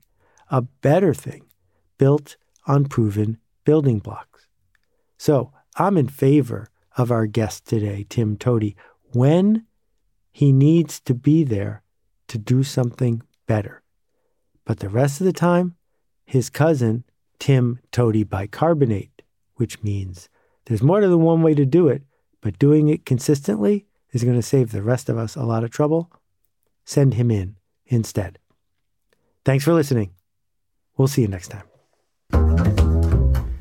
a 0.49 0.61
better 0.61 1.13
thing, 1.13 1.45
built 1.97 2.35
on 2.67 2.83
proven 2.83 3.37
building 3.63 3.99
blocks. 3.99 4.47
So 5.17 5.53
I'm 5.77 5.97
in 5.97 6.09
favor 6.09 6.67
of 6.97 7.09
our 7.09 7.25
guest 7.25 7.65
today, 7.65 8.05
Tim 8.09 8.35
Toady, 8.35 8.75
when 9.13 9.65
he 10.29 10.51
needs 10.51 10.99
to 10.99 11.13
be 11.13 11.45
there 11.45 11.83
to 12.27 12.37
do 12.37 12.61
something 12.61 13.23
better. 13.47 13.83
But 14.65 14.79
the 14.79 14.89
rest 14.89 15.21
of 15.21 15.25
the 15.25 15.31
time, 15.31 15.75
his 16.25 16.49
cousin, 16.49 17.05
Tim 17.39 17.79
Toady 17.93 18.25
bicarbonate, 18.25 19.21
which 19.55 19.81
means 19.83 20.27
there's 20.65 20.83
more 20.83 20.99
than 20.99 21.21
one 21.21 21.41
way 21.41 21.53
to 21.53 21.65
do 21.65 21.87
it, 21.87 22.01
but 22.41 22.59
doing 22.59 22.89
it 22.89 23.05
consistently 23.05 23.85
is 24.11 24.23
going 24.23 24.35
to 24.35 24.41
save 24.41 24.71
the 24.71 24.83
rest 24.83 25.09
of 25.09 25.17
us 25.17 25.35
a 25.35 25.43
lot 25.43 25.63
of 25.63 25.71
trouble. 25.71 26.11
Send 26.85 27.13
him 27.13 27.31
in 27.31 27.55
instead. 27.85 28.39
Thanks 29.45 29.63
for 29.63 29.73
listening. 29.73 30.11
We'll 30.97 31.07
see 31.07 31.21
you 31.21 31.27
next 31.27 31.49
time. 31.49 31.63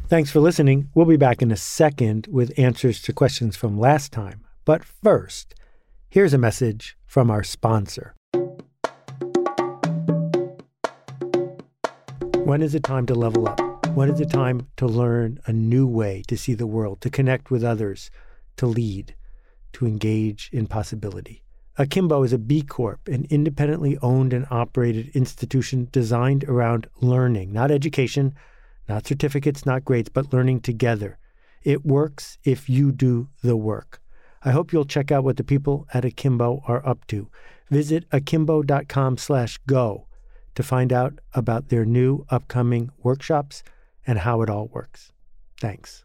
Thanks 0.08 0.30
for 0.30 0.40
listening. 0.40 0.88
We'll 0.94 1.06
be 1.06 1.16
back 1.16 1.40
in 1.40 1.52
a 1.52 1.56
second 1.56 2.26
with 2.30 2.58
answers 2.58 3.00
to 3.02 3.12
questions 3.12 3.56
from 3.56 3.78
last 3.78 4.10
time. 4.10 4.44
But 4.64 4.84
first, 4.84 5.54
here's 6.08 6.34
a 6.34 6.38
message 6.38 6.96
from 7.06 7.30
our 7.30 7.44
sponsor. 7.44 8.14
When 12.44 12.62
is 12.62 12.74
it 12.74 12.82
time 12.82 13.06
to 13.06 13.14
level 13.14 13.48
up? 13.48 13.60
When 13.94 14.10
is 14.10 14.20
it 14.20 14.30
time 14.30 14.66
to 14.78 14.86
learn 14.86 15.38
a 15.46 15.52
new 15.52 15.86
way 15.86 16.24
to 16.26 16.36
see 16.36 16.54
the 16.54 16.66
world, 16.66 17.00
to 17.02 17.10
connect 17.10 17.52
with 17.52 17.62
others, 17.62 18.10
to 18.56 18.66
lead, 18.66 19.14
to 19.72 19.86
engage 19.86 20.50
in 20.52 20.66
possibility? 20.66 21.42
Akimbo 21.76 22.22
is 22.22 22.32
a 22.32 22.38
B 22.38 22.62
Corp, 22.62 23.08
an 23.08 23.26
independently 23.30 23.96
owned 24.02 24.32
and 24.32 24.46
operated 24.50 25.08
institution 25.14 25.88
designed 25.92 26.44
around 26.44 26.86
learning, 27.00 27.52
not 27.52 27.70
education, 27.70 28.34
not 28.88 29.06
certificates, 29.06 29.64
not 29.64 29.84
grades, 29.84 30.08
but 30.08 30.32
learning 30.32 30.60
together. 30.60 31.18
It 31.62 31.86
works 31.86 32.38
if 32.44 32.68
you 32.68 32.92
do 32.92 33.28
the 33.42 33.56
work. 33.56 34.00
I 34.42 34.50
hope 34.50 34.72
you'll 34.72 34.84
check 34.84 35.12
out 35.12 35.24
what 35.24 35.36
the 35.36 35.44
people 35.44 35.86
at 35.92 36.04
Akimbo 36.04 36.62
are 36.66 36.86
up 36.86 37.06
to. 37.08 37.28
Visit 37.70 38.04
akimbo.com 38.10 39.18
slash 39.18 39.58
go 39.66 40.06
to 40.54 40.62
find 40.62 40.92
out 40.92 41.18
about 41.34 41.68
their 41.68 41.84
new 41.84 42.26
upcoming 42.30 42.90
workshops 43.02 43.62
and 44.06 44.18
how 44.18 44.42
it 44.42 44.50
all 44.50 44.66
works. 44.66 45.12
Thanks. 45.60 46.04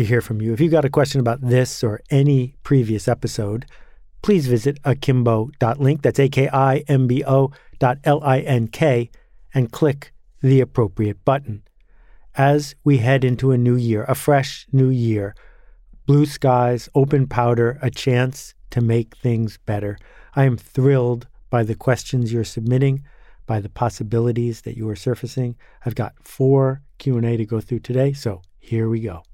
to 0.00 0.06
hear 0.06 0.22
from 0.22 0.40
you. 0.40 0.54
If 0.54 0.60
you've 0.60 0.72
got 0.72 0.86
a 0.86 0.90
question 0.90 1.20
about 1.20 1.42
this 1.42 1.84
or 1.84 2.00
any 2.08 2.54
previous 2.62 3.06
episode, 3.06 3.66
please 4.22 4.46
visit 4.46 4.78
akimbo.link. 4.82 6.00
That's 6.00 6.18
A 6.18 6.28
K 6.30 6.48
I 6.48 6.78
M 6.88 7.06
B 7.06 7.22
O 7.26 7.50
dot 7.78 7.98
L 8.04 8.22
I 8.24 8.40
N 8.40 8.68
K 8.68 9.10
and 9.52 9.70
click 9.70 10.14
the 10.40 10.62
appropriate 10.62 11.22
button. 11.26 11.64
As 12.34 12.74
we 12.82 12.96
head 12.98 13.24
into 13.24 13.50
a 13.50 13.58
new 13.58 13.76
year, 13.76 14.04
a 14.08 14.14
fresh 14.14 14.66
new 14.72 14.88
year, 14.88 15.34
blue 16.06 16.24
skies, 16.24 16.88
open 16.94 17.26
powder, 17.26 17.78
a 17.82 17.90
chance 17.90 18.54
to 18.70 18.80
make 18.80 19.14
things 19.18 19.58
better. 19.66 19.98
I 20.34 20.44
am 20.44 20.56
thrilled 20.56 21.28
by 21.50 21.62
the 21.62 21.74
questions 21.74 22.32
you're 22.32 22.44
submitting, 22.44 23.04
by 23.44 23.60
the 23.60 23.68
possibilities 23.68 24.62
that 24.62 24.78
you 24.78 24.88
are 24.88 24.96
surfacing. 24.96 25.56
I've 25.84 25.94
got 25.94 26.14
four 26.22 26.80
Q&A 26.96 27.36
to 27.36 27.44
go 27.44 27.60
through 27.60 27.80
today, 27.80 28.14
so 28.14 28.40
here 28.60 28.88
we 28.88 29.00
go. 29.00 29.24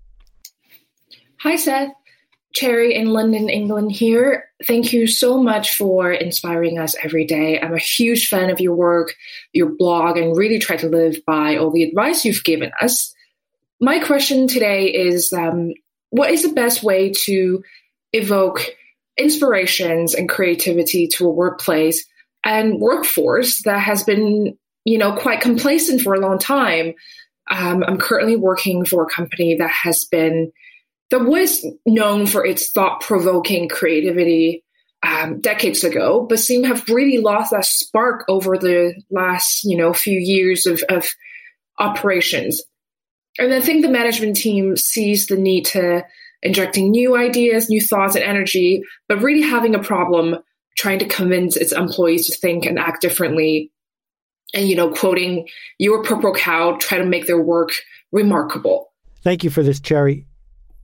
Hi, 1.40 1.57
Seth. 1.57 1.93
Cherry 2.55 2.95
in 2.95 3.11
London, 3.11 3.50
England 3.50 3.93
here. 3.93 4.45
Thank 4.64 4.95
you 4.95 5.07
so 5.07 5.43
much 5.43 5.76
for 5.76 6.11
inspiring 6.11 6.78
us 6.78 6.95
every 7.02 7.26
day. 7.26 7.61
I'm 7.61 7.75
a 7.75 7.78
huge 7.78 8.28
fan 8.28 8.49
of 8.49 8.61
your 8.61 8.75
work, 8.75 9.14
your 9.52 9.69
blog, 9.76 10.16
and 10.16 10.35
really 10.35 10.59
try 10.59 10.76
to 10.76 10.88
live 10.88 11.19
by 11.26 11.57
all 11.57 11.71
the 11.71 11.83
advice 11.83 12.25
you've 12.25 12.45
given 12.45 12.71
us. 12.81 13.14
My 13.78 13.99
question 13.99 14.49
today 14.49 14.87
is 14.87 15.35
um, 15.35 15.75
what 16.09 16.31
is 16.31 16.43
the 16.43 16.55
best 16.55 16.83
way 16.83 17.12
to 17.25 17.62
evoke 18.14 18.64
inspirations 19.19 20.14
and 20.14 20.26
creativity 20.26 21.09
to 21.09 21.26
a 21.26 21.31
workplace 21.31 22.07
and 22.43 22.81
workforce 22.81 23.62
that 23.64 23.81
has 23.81 24.02
been, 24.05 24.57
you 24.87 24.97
know, 24.97 25.12
quite 25.12 25.43
complacent 25.43 26.00
for 26.00 26.14
a 26.14 26.21
long 26.21 26.38
time? 26.38 26.95
Um, 27.50 27.85
I'm 27.87 27.99
currently 27.99 28.37
working 28.37 28.87
for 28.87 29.02
a 29.02 29.11
company 29.11 29.57
that 29.57 29.71
has 29.71 30.07
been 30.07 30.52
that 31.10 31.25
was 31.25 31.64
known 31.84 32.26
for 32.26 32.44
its 32.44 32.70
thought 32.70 33.00
provoking 33.00 33.68
creativity 33.68 34.64
um, 35.02 35.40
decades 35.40 35.84
ago, 35.84 36.26
but 36.28 36.40
seem 36.40 36.62
to 36.62 36.68
have 36.68 36.88
really 36.88 37.18
lost 37.18 37.52
that 37.52 37.64
spark 37.64 38.25
over 38.28 38.56
the 38.58 38.94
last 39.10 39.62
you 39.64 39.76
know 39.76 39.92
few 39.92 40.18
years 40.18 40.66
of, 40.66 40.82
of 40.88 41.06
operations. 41.78 42.62
And 43.38 43.52
I 43.52 43.60
think 43.60 43.82
the 43.82 43.90
management 43.90 44.36
team 44.36 44.76
sees 44.76 45.26
the 45.26 45.36
need 45.36 45.66
to 45.66 46.04
injecting 46.42 46.90
new 46.90 47.16
ideas, 47.16 47.68
new 47.68 47.80
thoughts, 47.80 48.14
and 48.14 48.25
energy, 48.25 48.82
but 49.08 49.20
really 49.20 49.42
having 49.42 49.75
a 49.75 49.82
problem 49.82 50.36
trying 50.76 50.98
to 50.98 51.08
convince 51.08 51.56
its 51.56 51.72
employees 51.72 52.26
to 52.26 52.36
think 52.36 52.66
and 52.66 52.78
act 52.78 53.00
differently. 53.00 53.70
And 54.54 54.68
you 54.68 54.75
know, 54.75 54.90
quoting 54.90 55.48
your 55.78 56.02
purple 56.02 56.34
cow, 56.34 56.76
try 56.80 56.98
to 56.98 57.04
make 57.04 57.26
their 57.26 57.40
work 57.40 57.70
remarkable. 58.12 58.92
Thank 59.22 59.44
you 59.44 59.50
for 59.50 59.62
this, 59.62 59.80
Cherry 59.80 60.26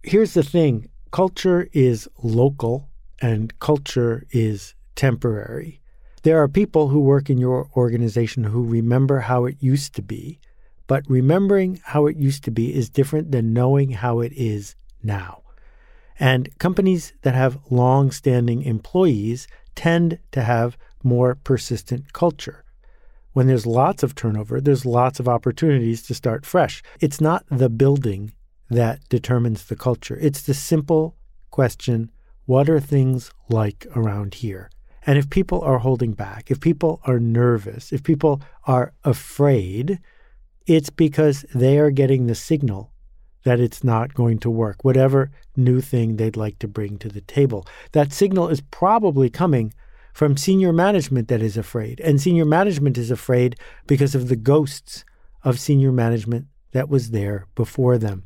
here's 0.02 0.34
the 0.34 0.42
thing 0.42 0.88
culture 1.10 1.68
is 1.72 2.08
local 2.22 2.88
and 3.20 3.58
culture 3.60 4.26
is 4.30 4.74
temporary. 4.96 5.80
There 6.22 6.40
are 6.42 6.48
people 6.48 6.88
who 6.88 7.00
work 7.00 7.30
in 7.30 7.38
your 7.38 7.68
organization 7.76 8.44
who 8.44 8.64
remember 8.64 9.20
how 9.20 9.44
it 9.44 9.56
used 9.60 9.94
to 9.96 10.02
be, 10.02 10.40
but 10.86 11.08
remembering 11.08 11.80
how 11.84 12.06
it 12.06 12.16
used 12.16 12.44
to 12.44 12.50
be 12.50 12.74
is 12.74 12.88
different 12.88 13.32
than 13.32 13.52
knowing 13.52 13.90
how 13.90 14.20
it 14.20 14.32
is 14.34 14.76
now. 15.02 15.42
And 16.18 16.56
companies 16.58 17.12
that 17.22 17.34
have 17.34 17.58
long 17.70 18.10
standing 18.10 18.62
employees 18.62 19.48
tend 19.74 20.18
to 20.32 20.42
have 20.42 20.76
more 21.02 21.34
persistent 21.34 22.12
culture. 22.12 22.64
When 23.32 23.46
there's 23.46 23.66
lots 23.66 24.02
of 24.02 24.14
turnover, 24.14 24.60
there's 24.60 24.86
lots 24.86 25.18
of 25.18 25.28
opportunities 25.28 26.02
to 26.02 26.14
start 26.14 26.44
fresh. 26.44 26.82
It's 27.00 27.20
not 27.20 27.44
the 27.50 27.70
building 27.70 28.32
that 28.72 29.08
determines 29.08 29.64
the 29.64 29.76
culture, 29.76 30.18
it's 30.20 30.42
the 30.42 30.54
simple 30.54 31.16
question 31.50 32.10
what 32.44 32.68
are 32.68 32.80
things 32.80 33.30
like 33.48 33.86
around 33.94 34.34
here? 34.34 34.68
And 35.06 35.18
if 35.18 35.30
people 35.30 35.60
are 35.62 35.78
holding 35.78 36.12
back, 36.12 36.50
if 36.50 36.60
people 36.60 37.00
are 37.04 37.18
nervous, 37.18 37.92
if 37.92 38.02
people 38.02 38.42
are 38.66 38.92
afraid, 39.04 39.98
it's 40.66 40.90
because 40.90 41.44
they 41.54 41.78
are 41.78 41.90
getting 41.90 42.26
the 42.26 42.34
signal 42.34 42.92
that 43.44 43.60
it's 43.60 43.82
not 43.82 44.14
going 44.14 44.38
to 44.38 44.50
work, 44.50 44.84
whatever 44.84 45.30
new 45.56 45.80
thing 45.80 46.16
they'd 46.16 46.36
like 46.36 46.58
to 46.60 46.68
bring 46.68 46.98
to 46.98 47.08
the 47.08 47.20
table. 47.20 47.66
That 47.92 48.12
signal 48.12 48.48
is 48.48 48.60
probably 48.60 49.30
coming 49.30 49.72
from 50.12 50.36
senior 50.36 50.72
management 50.72 51.28
that 51.28 51.42
is 51.42 51.56
afraid. 51.56 52.00
And 52.00 52.20
senior 52.20 52.44
management 52.44 52.98
is 52.98 53.10
afraid 53.10 53.56
because 53.86 54.14
of 54.14 54.28
the 54.28 54.36
ghosts 54.36 55.04
of 55.42 55.58
senior 55.58 55.90
management 55.90 56.46
that 56.72 56.88
was 56.88 57.10
there 57.10 57.46
before 57.54 57.98
them. 57.98 58.24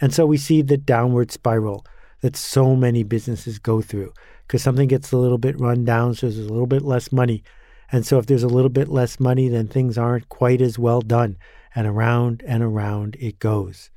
And 0.00 0.14
so 0.14 0.26
we 0.26 0.36
see 0.36 0.62
the 0.62 0.76
downward 0.76 1.30
spiral 1.30 1.84
that 2.20 2.36
so 2.36 2.74
many 2.76 3.02
businesses 3.02 3.58
go 3.58 3.80
through 3.80 4.12
because 4.46 4.62
something 4.62 4.88
gets 4.88 5.12
a 5.12 5.18
little 5.18 5.38
bit 5.38 5.60
run 5.60 5.84
down, 5.84 6.14
so 6.14 6.26
there's 6.26 6.38
a 6.38 6.52
little 6.52 6.66
bit 6.66 6.82
less 6.82 7.12
money. 7.12 7.42
And 7.90 8.06
so 8.06 8.18
if 8.18 8.26
there's 8.26 8.42
a 8.42 8.48
little 8.48 8.70
bit 8.70 8.88
less 8.88 9.20
money, 9.20 9.48
then 9.48 9.68
things 9.68 9.98
aren't 9.98 10.28
quite 10.28 10.60
as 10.60 10.78
well 10.78 11.00
done. 11.00 11.36
And 11.74 11.86
around 11.86 12.42
and 12.46 12.62
around 12.62 13.16
it 13.20 13.38
goes. 13.38 13.90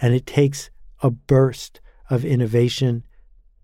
And 0.00 0.14
it 0.14 0.26
takes 0.26 0.70
a 1.02 1.10
burst 1.10 1.80
of 2.10 2.24
innovation, 2.24 3.04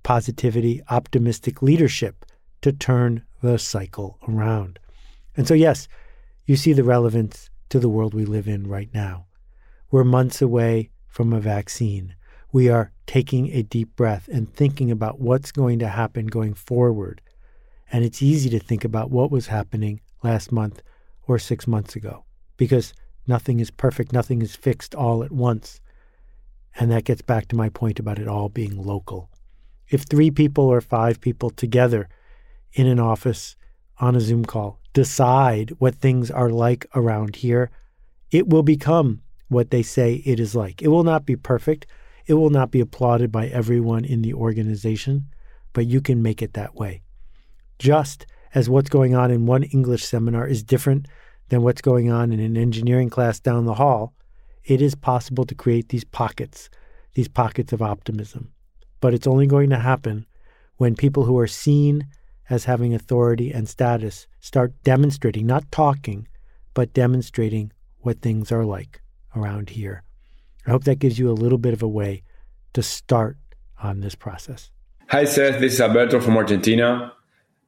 positivity, 0.03 0.83
optimistic 0.89 1.61
leadership 1.61 2.25
to 2.63 2.73
turn 2.73 3.25
the 3.43 3.59
cycle 3.59 4.19
around. 4.29 4.79
And 5.37 5.47
so, 5.47 5.55
yes, 5.55 5.89
you 6.47 6.57
see 6.57 6.73
the 6.73 6.85
relevance 6.85 7.51
to 7.69 7.79
the 7.79 7.89
world 7.89 8.15
we 8.15 8.25
live 8.25 8.49
in 8.49 8.67
right 8.67 8.89
now. 8.95 9.27
We're 9.91 10.05
months 10.05 10.41
away 10.41 10.91
from 11.09 11.33
a 11.33 11.41
vaccine. 11.41 12.15
We 12.53 12.69
are 12.69 12.93
taking 13.07 13.49
a 13.49 13.63
deep 13.63 13.97
breath 13.97 14.29
and 14.29 14.53
thinking 14.53 14.91
about 14.91 15.21
what's 15.21 15.53
going 15.53 15.79
to 15.81 15.89
happen 15.89 16.27
going 16.27 16.55
forward. 16.55 17.21
And 17.91 18.05
it's 18.05 18.23
easy 18.23 18.51
to 18.51 18.59
think 18.59 18.85
about 18.85 19.11
what 19.11 19.31
was 19.31 19.49
happening 19.49 20.01
last 20.23 20.53
month 20.53 20.83
or 21.27 21.39
six 21.39 21.67
months 21.67 21.97
ago 21.97 22.25
because 22.57 22.93
nothing 23.27 23.61
is 23.61 23.71
perfect, 23.71 24.13
nothing 24.13 24.43
is 24.43 24.57
fixed 24.57 24.95
all 24.95 25.23
at 25.23 25.33
once. 25.33 25.81
And 26.79 26.91
that 26.91 27.05
gets 27.05 27.23
back 27.23 27.49
to 27.49 27.57
my 27.57 27.69
point 27.69 27.99
about 27.99 28.19
it 28.19 28.29
all 28.29 28.49
being 28.49 28.77
local. 28.83 29.31
If 29.89 30.03
three 30.03 30.31
people 30.31 30.65
or 30.65 30.81
five 30.81 31.21
people 31.21 31.51
together 31.51 32.09
in 32.73 32.87
an 32.87 33.01
office 33.01 33.57
on 33.99 34.15
a 34.15 34.21
Zoom 34.21 34.45
call 34.45 34.79
decide 34.93 35.71
what 35.79 35.95
things 35.95 36.31
are 36.31 36.51
like 36.51 36.87
around 36.95 37.37
here, 37.37 37.71
it 38.31 38.49
will 38.49 38.63
become 38.63 39.23
what 39.49 39.71
they 39.71 39.83
say 39.83 40.23
it 40.25 40.39
is 40.39 40.55
like. 40.55 40.83
It 40.83 40.89
will 40.89 41.05
not 41.05 41.27
be 41.27 41.37
perfect. 41.37 41.87
It 42.27 42.35
will 42.35 42.51
not 42.51 42.71
be 42.71 42.81
applauded 42.81 43.33
by 43.33 43.49
everyone 43.49 44.05
in 44.05 44.23
the 44.23 44.35
organization, 44.35 45.29
but 45.73 45.87
you 45.87 46.01
can 46.01 46.23
make 46.23 46.43
it 46.43 46.53
that 46.55 46.75
way. 46.75 47.03
Just 47.79 48.27
as 48.55 48.69
what's 48.69 48.91
going 48.91 49.15
on 49.15 49.31
in 49.31 49.47
one 49.47 49.63
English 49.65 50.05
seminar 50.05 50.47
is 50.47 50.63
different 50.63 51.07
than 51.49 51.63
what's 51.63 51.81
going 51.81 52.11
on 52.11 52.33
in 52.33 52.41
an 52.41 52.57
engineering 52.57 53.09
class 53.09 53.41
down 53.41 53.65
the 53.65 53.75
hall, 53.75 54.15
it 54.65 54.83
is 54.83 54.95
possible 54.95 55.47
to 55.47 55.55
create 55.55 55.89
these 55.89 56.05
pockets, 56.05 56.69
these 57.15 57.29
pockets 57.29 57.73
of 57.73 57.81
optimism. 57.81 58.53
But 59.01 59.15
it's 59.15 59.27
only 59.27 59.47
going 59.47 59.71
to 59.71 59.79
happen 59.79 60.27
when 60.77 60.95
people 60.95 61.25
who 61.25 61.39
are 61.39 61.47
seen 61.47 62.07
as 62.51 62.65
having 62.65 62.95
authority 62.95 63.53
and 63.53 63.69
status 63.69 64.27
start 64.41 64.75
demonstrating, 64.83 65.47
not 65.47 65.71
talking, 65.71 66.29
but 66.75 66.93
demonstrating 66.93 67.73
what 68.01 68.21
things 68.21 68.53
are 68.53 68.65
like 68.65 69.01
around 69.37 69.71
here. 69.71 70.03
I 70.67 70.71
hope 70.71 70.85
that 70.85 70.99
gives 70.99 71.19
you 71.19 71.31
a 71.31 71.33
little 71.33 71.59
bit 71.59 71.73
of 71.73 71.83
a 71.83 71.89
way 71.89 72.23
to 72.75 72.83
start 72.83 73.37
on 73.83 74.01
this 74.01 74.15
process. 74.15 74.71
Hi, 75.09 75.25
Seth. 75.25 75.61
This 75.61 75.75
is 75.75 75.81
Alberto 75.81 76.21
from 76.21 76.37
Argentina. 76.37 77.13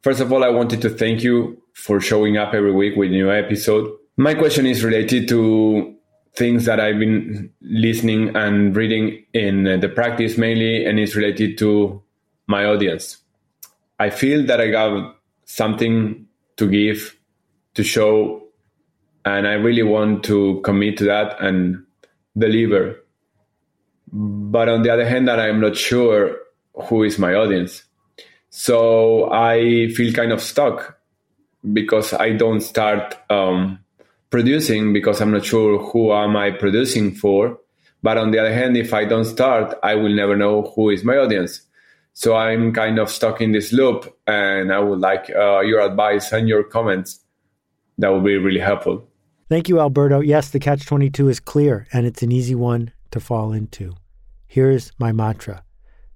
First 0.03 0.21
of 0.21 0.33
all, 0.33 0.45
I 0.45 0.49
wanted 0.49 0.83
to 0.83 0.91
thank 0.91 1.23
you 1.23 1.63
for 1.75 2.01
showing 2.01 2.37
up 2.37 2.53
every 2.53 2.73
week 2.73 2.97
with 2.97 3.09
a 3.09 3.13
new 3.13 3.31
episode. 3.31 3.91
My 4.17 4.35
question 4.35 4.67
is 4.67 4.85
related 4.85 5.29
to 5.29 5.95
things 6.35 6.65
that 6.67 6.79
I've 6.79 6.99
been 6.99 7.51
listening 7.61 8.37
and 8.37 8.77
reading 8.77 9.25
in 9.33 9.81
the 9.81 9.89
practice 9.89 10.37
mainly, 10.37 10.85
and 10.85 10.99
it's 10.99 11.17
related 11.17 11.59
to 11.59 12.03
my 12.47 12.65
audience. 12.65 13.19
I 13.99 14.11
feel 14.11 14.45
that 14.47 14.61
I 14.61 14.71
got 14.71 15.17
something 15.45 16.27
to 16.57 16.69
give, 16.69 17.17
to 17.75 17.83
show, 17.83 18.43
and 19.25 19.47
I 19.47 19.53
really 19.53 19.83
want 19.83 20.25
to 20.25 20.61
commit 20.63 20.97
to 20.99 21.05
that 21.05 21.41
and 21.41 21.85
deliver. 22.37 22.97
But 24.13 24.69
on 24.69 24.83
the 24.83 24.91
other 24.91 25.07
hand, 25.07 25.29
that 25.29 25.39
I'm 25.39 25.61
not 25.61 25.77
sure 25.77 26.37
who 26.75 27.03
is 27.03 27.19
my 27.19 27.35
audience. 27.35 27.85
So 28.51 29.31
I 29.33 29.89
feel 29.89 30.13
kind 30.13 30.33
of 30.33 30.43
stuck 30.43 30.99
because 31.73 32.13
I 32.13 32.33
don't 32.33 32.61
start 32.61 33.17
um, 33.31 33.79
producing 34.31 34.93
because 34.93 35.21
I'm 35.21 35.31
not 35.31 35.45
sure 35.45 35.79
who 35.79 36.13
am 36.13 36.37
I 36.37 36.51
producing 36.51 37.15
for. 37.15 37.59
But 38.03 38.17
on 38.17 38.31
the 38.31 38.39
other 38.39 38.53
hand, 38.53 38.77
if 38.77 38.95
I 38.95 39.05
don't 39.05 39.27
start, 39.27 39.75
I 39.83 39.95
will 39.95 40.15
never 40.15 40.37
know 40.37 40.63
who 40.75 40.91
is 40.91 41.05
my 41.05 41.17
audience. 41.17 41.61
So 42.15 42.35
I'm 42.35 42.73
kind 42.73 42.99
of 42.99 43.11
stuck 43.11 43.41
in 43.41 43.53
this 43.53 43.73
loop, 43.73 44.17
and 44.27 44.73
I 44.73 44.81
would 44.81 44.99
like 44.99 45.31
uh, 45.31 45.61
your 45.61 45.81
advice 45.81 46.33
and 46.33 46.49
your 46.49 46.65
comments. 46.65 47.21
That 47.99 48.09
would 48.09 48.25
be 48.25 48.37
really 48.37 48.61
helpful. 48.61 49.07
Thank 49.51 49.69
you, 49.69 49.81
Alberto. 49.81 50.21
Yes, 50.21 50.49
the 50.49 50.61
catch 50.61 50.87
22 50.87 51.29
is 51.29 51.41
clear, 51.41 51.89
and 51.93 52.07
it's 52.07 52.23
an 52.23 52.31
easy 52.31 52.55
one 52.55 52.93
to 53.11 53.19
fall 53.19 53.53
into. 53.53 53.97
Here's 54.47 54.93
my 54.97 55.11
mantra 55.11 55.65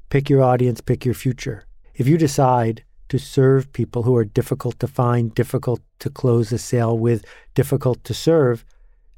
pick 0.09 0.31
your 0.31 0.41
audience, 0.41 0.81
pick 0.81 1.05
your 1.05 1.15
future. 1.15 1.65
If 1.97 2.07
you 2.07 2.17
decide 2.17 2.85
to 3.09 3.19
serve 3.19 3.73
people 3.73 4.05
who 4.05 4.15
are 4.15 4.25
difficult 4.25 4.79
to 4.79 4.87
find, 4.87 5.35
difficult 5.35 5.81
to 5.99 6.11
close 6.11 6.53
a 6.53 6.59
sale 6.59 6.97
with, 6.97 7.25
difficult 7.55 8.05
to 8.05 8.15
serve, 8.15 8.65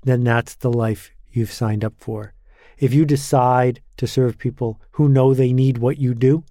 then 0.05 0.25
that's 0.25 0.55
the 0.55 0.73
life 0.73 1.11
you've 1.31 1.53
signed 1.53 1.85
up 1.85 1.93
for. 1.99 2.33
If 2.79 2.95
you 2.95 3.05
decide 3.05 3.83
to 3.99 4.07
serve 4.07 4.39
people 4.39 4.81
who 4.93 5.11
know 5.11 5.35
they 5.35 5.53
need 5.53 5.77
what 5.77 5.99
you 5.99 6.15
do, 6.15 6.43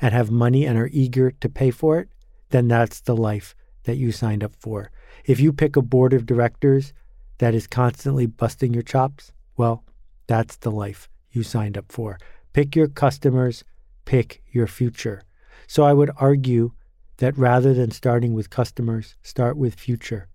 and 0.00 0.14
have 0.14 0.30
money 0.30 0.64
and 0.64 0.78
are 0.78 0.88
eager 0.90 1.32
to 1.32 1.50
pay 1.50 1.70
for 1.70 1.98
it, 1.98 2.08
then 2.48 2.66
that's 2.66 3.02
the 3.02 3.14
life 3.14 3.54
that 3.84 3.98
you 3.98 4.10
signed 4.10 4.42
up 4.42 4.56
for. 4.58 4.90
If 5.26 5.38
you 5.38 5.52
pick 5.52 5.76
a 5.76 5.82
board 5.82 6.14
of 6.14 6.24
directors 6.24 6.94
that 7.40 7.54
is 7.54 7.66
constantly 7.66 8.26
busting 8.26 8.74
your 8.74 8.82
chops, 8.82 9.32
well, 9.56 9.82
that's 10.26 10.56
the 10.56 10.70
life 10.70 11.08
you 11.32 11.42
signed 11.42 11.78
up 11.78 11.90
for. 11.90 12.18
Pick 12.52 12.76
your 12.76 12.86
customers, 12.86 13.64
pick 14.04 14.42
your 14.52 14.66
future. 14.66 15.22
So 15.66 15.82
I 15.82 15.94
would 15.94 16.10
argue 16.18 16.72
that 17.16 17.38
rather 17.38 17.72
than 17.72 17.92
starting 17.92 18.34
with 18.34 18.50
customers, 18.50 19.16
start 19.22 19.56
with 19.56 19.74
future. 19.74 20.28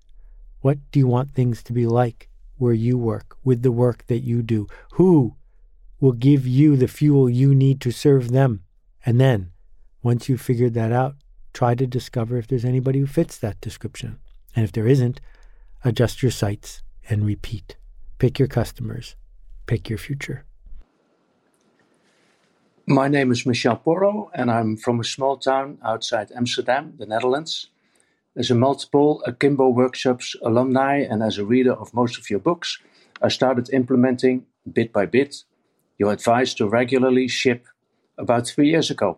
What 0.61 0.79
do 0.89 0.97
you 0.97 1.05
want 1.05 1.35
things 1.35 1.61
to 1.63 1.73
be 1.73 1.85
like 1.85 2.27
where 2.57 2.73
you 2.73 2.97
work, 2.97 3.37
with 3.43 3.61
the 3.61 3.71
work 3.71 4.07
that 4.07 4.23
you 4.23 4.41
do? 4.41 4.65
Who 4.93 5.35
will 5.99 6.13
give 6.13 6.47
you 6.47 6.75
the 6.75 6.87
fuel 6.87 7.29
you 7.29 7.53
need 7.53 7.81
to 7.81 7.91
serve 7.91 8.31
them? 8.31 8.63
And 9.05 9.21
then 9.21 9.51
once 10.01 10.27
you've 10.27 10.41
figured 10.41 10.73
that 10.73 10.91
out, 10.91 11.17
try 11.53 11.75
to 11.75 11.85
discover 11.85 12.37
if 12.39 12.47
there's 12.47 12.65
anybody 12.65 12.97
who 12.97 13.05
fits 13.05 13.37
that 13.37 13.61
description. 13.61 14.17
And 14.55 14.65
if 14.65 14.71
there 14.71 14.87
isn't, 14.87 15.21
adjust 15.83 16.23
your 16.23 16.31
sights 16.31 16.81
and 17.09 17.25
repeat. 17.25 17.75
Pick 18.17 18.39
your 18.39 18.47
customers, 18.47 19.15
pick 19.65 19.89
your 19.89 19.97
future. 19.97 20.45
My 22.87 23.07
name 23.07 23.31
is 23.31 23.45
Michel 23.45 23.77
Porro, 23.77 24.29
and 24.33 24.51
I'm 24.51 24.77
from 24.77 24.99
a 24.99 25.03
small 25.03 25.37
town 25.37 25.79
outside 25.83 26.31
Amsterdam, 26.35 26.93
the 26.97 27.07
Netherlands. 27.07 27.71
As 28.37 28.51
a 28.51 28.55
multiple 28.55 29.23
Akimbo 29.25 29.69
workshops 29.69 30.35
alumni 30.43 30.97
and 30.97 31.23
as 31.23 31.37
a 31.37 31.45
reader 31.45 31.73
of 31.73 31.93
most 31.93 32.17
of 32.19 32.29
your 32.29 32.39
books, 32.39 32.77
I 33.21 33.29
started 33.29 33.69
implementing 33.71 34.45
bit 34.71 34.93
by 34.93 35.05
bit 35.05 35.45
your 35.97 36.11
advice 36.11 36.53
to 36.55 36.67
regularly 36.67 37.27
ship 37.27 37.65
about 38.17 38.47
three 38.47 38.69
years 38.69 38.91
ago. 38.91 39.17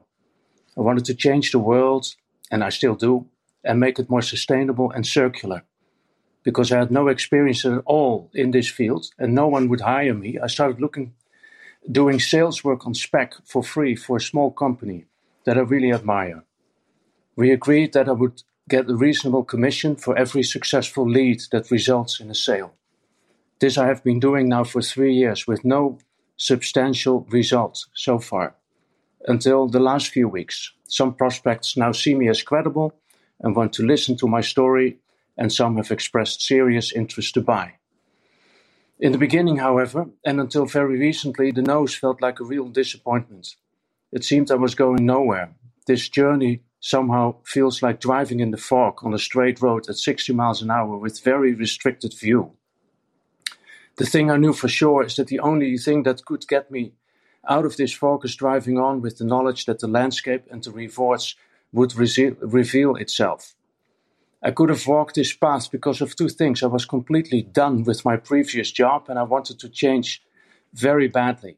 I 0.77 0.81
wanted 0.81 1.05
to 1.05 1.15
change 1.15 1.51
the 1.51 1.59
world, 1.59 2.15
and 2.51 2.63
I 2.63 2.69
still 2.69 2.95
do, 2.95 3.25
and 3.63 3.79
make 3.79 3.99
it 3.99 4.09
more 4.09 4.21
sustainable 4.21 4.91
and 4.91 5.05
circular. 5.05 5.63
Because 6.47 6.71
I 6.71 6.79
had 6.79 6.91
no 6.91 7.09
experience 7.09 7.65
at 7.65 7.81
all 7.85 8.31
in 8.33 8.51
this 8.51 8.69
field 8.69 9.07
and 9.19 9.35
no 9.35 9.49
one 9.49 9.67
would 9.67 9.81
hire 9.81 10.13
me, 10.13 10.39
I 10.41 10.47
started 10.47 10.79
looking, 10.79 11.13
doing 11.91 12.21
sales 12.21 12.63
work 12.63 12.87
on 12.87 12.93
spec 12.93 13.33
for 13.43 13.61
free 13.61 13.97
for 13.97 14.15
a 14.15 14.29
small 14.29 14.51
company 14.51 15.07
that 15.43 15.57
I 15.57 15.61
really 15.61 15.91
admire. 15.91 16.45
We 17.35 17.51
agreed 17.51 17.91
that 17.91 18.07
I 18.07 18.13
would 18.13 18.43
get 18.69 18.89
a 18.89 18.95
reasonable 18.95 19.43
commission 19.43 19.97
for 19.97 20.17
every 20.17 20.43
successful 20.43 21.05
lead 21.09 21.41
that 21.51 21.69
results 21.69 22.21
in 22.21 22.31
a 22.31 22.35
sale. 22.35 22.71
This 23.59 23.77
I 23.77 23.87
have 23.87 24.01
been 24.01 24.21
doing 24.21 24.47
now 24.47 24.63
for 24.63 24.81
three 24.81 25.15
years 25.15 25.47
with 25.47 25.65
no 25.65 25.97
substantial 26.37 27.27
results 27.29 27.89
so 27.93 28.19
far 28.19 28.55
until 29.27 29.67
the 29.67 29.81
last 29.81 30.07
few 30.07 30.29
weeks. 30.29 30.71
Some 30.87 31.13
prospects 31.13 31.75
now 31.75 31.91
see 31.91 32.15
me 32.15 32.29
as 32.29 32.41
credible, 32.41 32.93
and 33.41 33.53
want 33.53 33.73
to 33.73 33.85
listen 33.85 34.15
to 34.15 34.29
my 34.29 34.39
story, 34.39 34.97
and 35.37 35.51
some 35.51 35.77
have 35.77 35.91
expressed 35.91 36.41
serious 36.41 36.91
interest 36.91 37.33
to 37.35 37.41
buy. 37.41 37.73
In 38.99 39.11
the 39.11 39.17
beginning, 39.19 39.57
however, 39.57 40.07
and 40.25 40.39
until 40.39 40.65
very 40.65 40.97
recently, 40.97 41.51
the 41.51 41.61
nose 41.61 41.93
felt 41.93 42.21
like 42.21 42.39
a 42.39 42.45
real 42.45 42.67
disappointment. 42.67 43.55
It 44.11 44.23
seemed 44.23 44.49
I 44.49 44.55
was 44.55 44.73
going 44.73 45.05
nowhere. 45.05 45.53
This 45.85 46.09
journey 46.09 46.63
somehow 46.79 47.35
feels 47.43 47.81
like 47.81 47.99
driving 47.99 48.39
in 48.39 48.51
the 48.51 48.57
fog 48.57 48.99
on 49.03 49.13
a 49.13 49.19
straight 49.19 49.61
road 49.61 49.87
at 49.89 49.97
60 49.97 50.33
miles 50.33 50.61
an 50.61 50.71
hour 50.71 50.97
with 50.97 51.23
very 51.23 51.53
restricted 51.53 52.13
view. 52.13 52.53
The 53.97 54.05
thing 54.05 54.31
I 54.31 54.37
knew 54.37 54.53
for 54.53 54.67
sure 54.67 55.03
is 55.03 55.15
that 55.15 55.27
the 55.27 55.39
only 55.39 55.77
thing 55.77 56.03
that 56.03 56.25
could 56.25 56.47
get 56.47 56.71
me 56.71 56.93
out 57.49 57.65
of 57.65 57.77
this 57.77 57.93
fog 57.93 58.25
is 58.25 58.35
driving 58.35 58.77
on 58.77 59.01
with 59.01 59.17
the 59.17 59.25
knowledge 59.25 59.65
that 59.65 59.79
the 59.79 59.87
landscape 59.87 60.45
and 60.51 60.63
the 60.63 60.71
rewards 60.71 61.35
would 61.71 61.95
reveal 61.95 62.95
itself. 62.95 63.55
I 64.47 64.51
could 64.51 64.69
have 64.69 64.87
walked 64.87 65.15
this 65.15 65.33
path 65.33 65.69
because 65.69 65.99
of 65.99 66.15
two 66.15 66.29
things. 66.29 66.63
I 66.63 66.67
was 66.67 66.85
completely 66.85 67.41
done 67.41 67.83
with 67.83 68.05
my 68.05 68.15
previous 68.15 68.71
job 68.71 69.09
and 69.09 69.19
I 69.19 69.23
wanted 69.23 69.59
to 69.59 69.67
change 69.67 70.23
very 70.73 71.09
badly. 71.09 71.57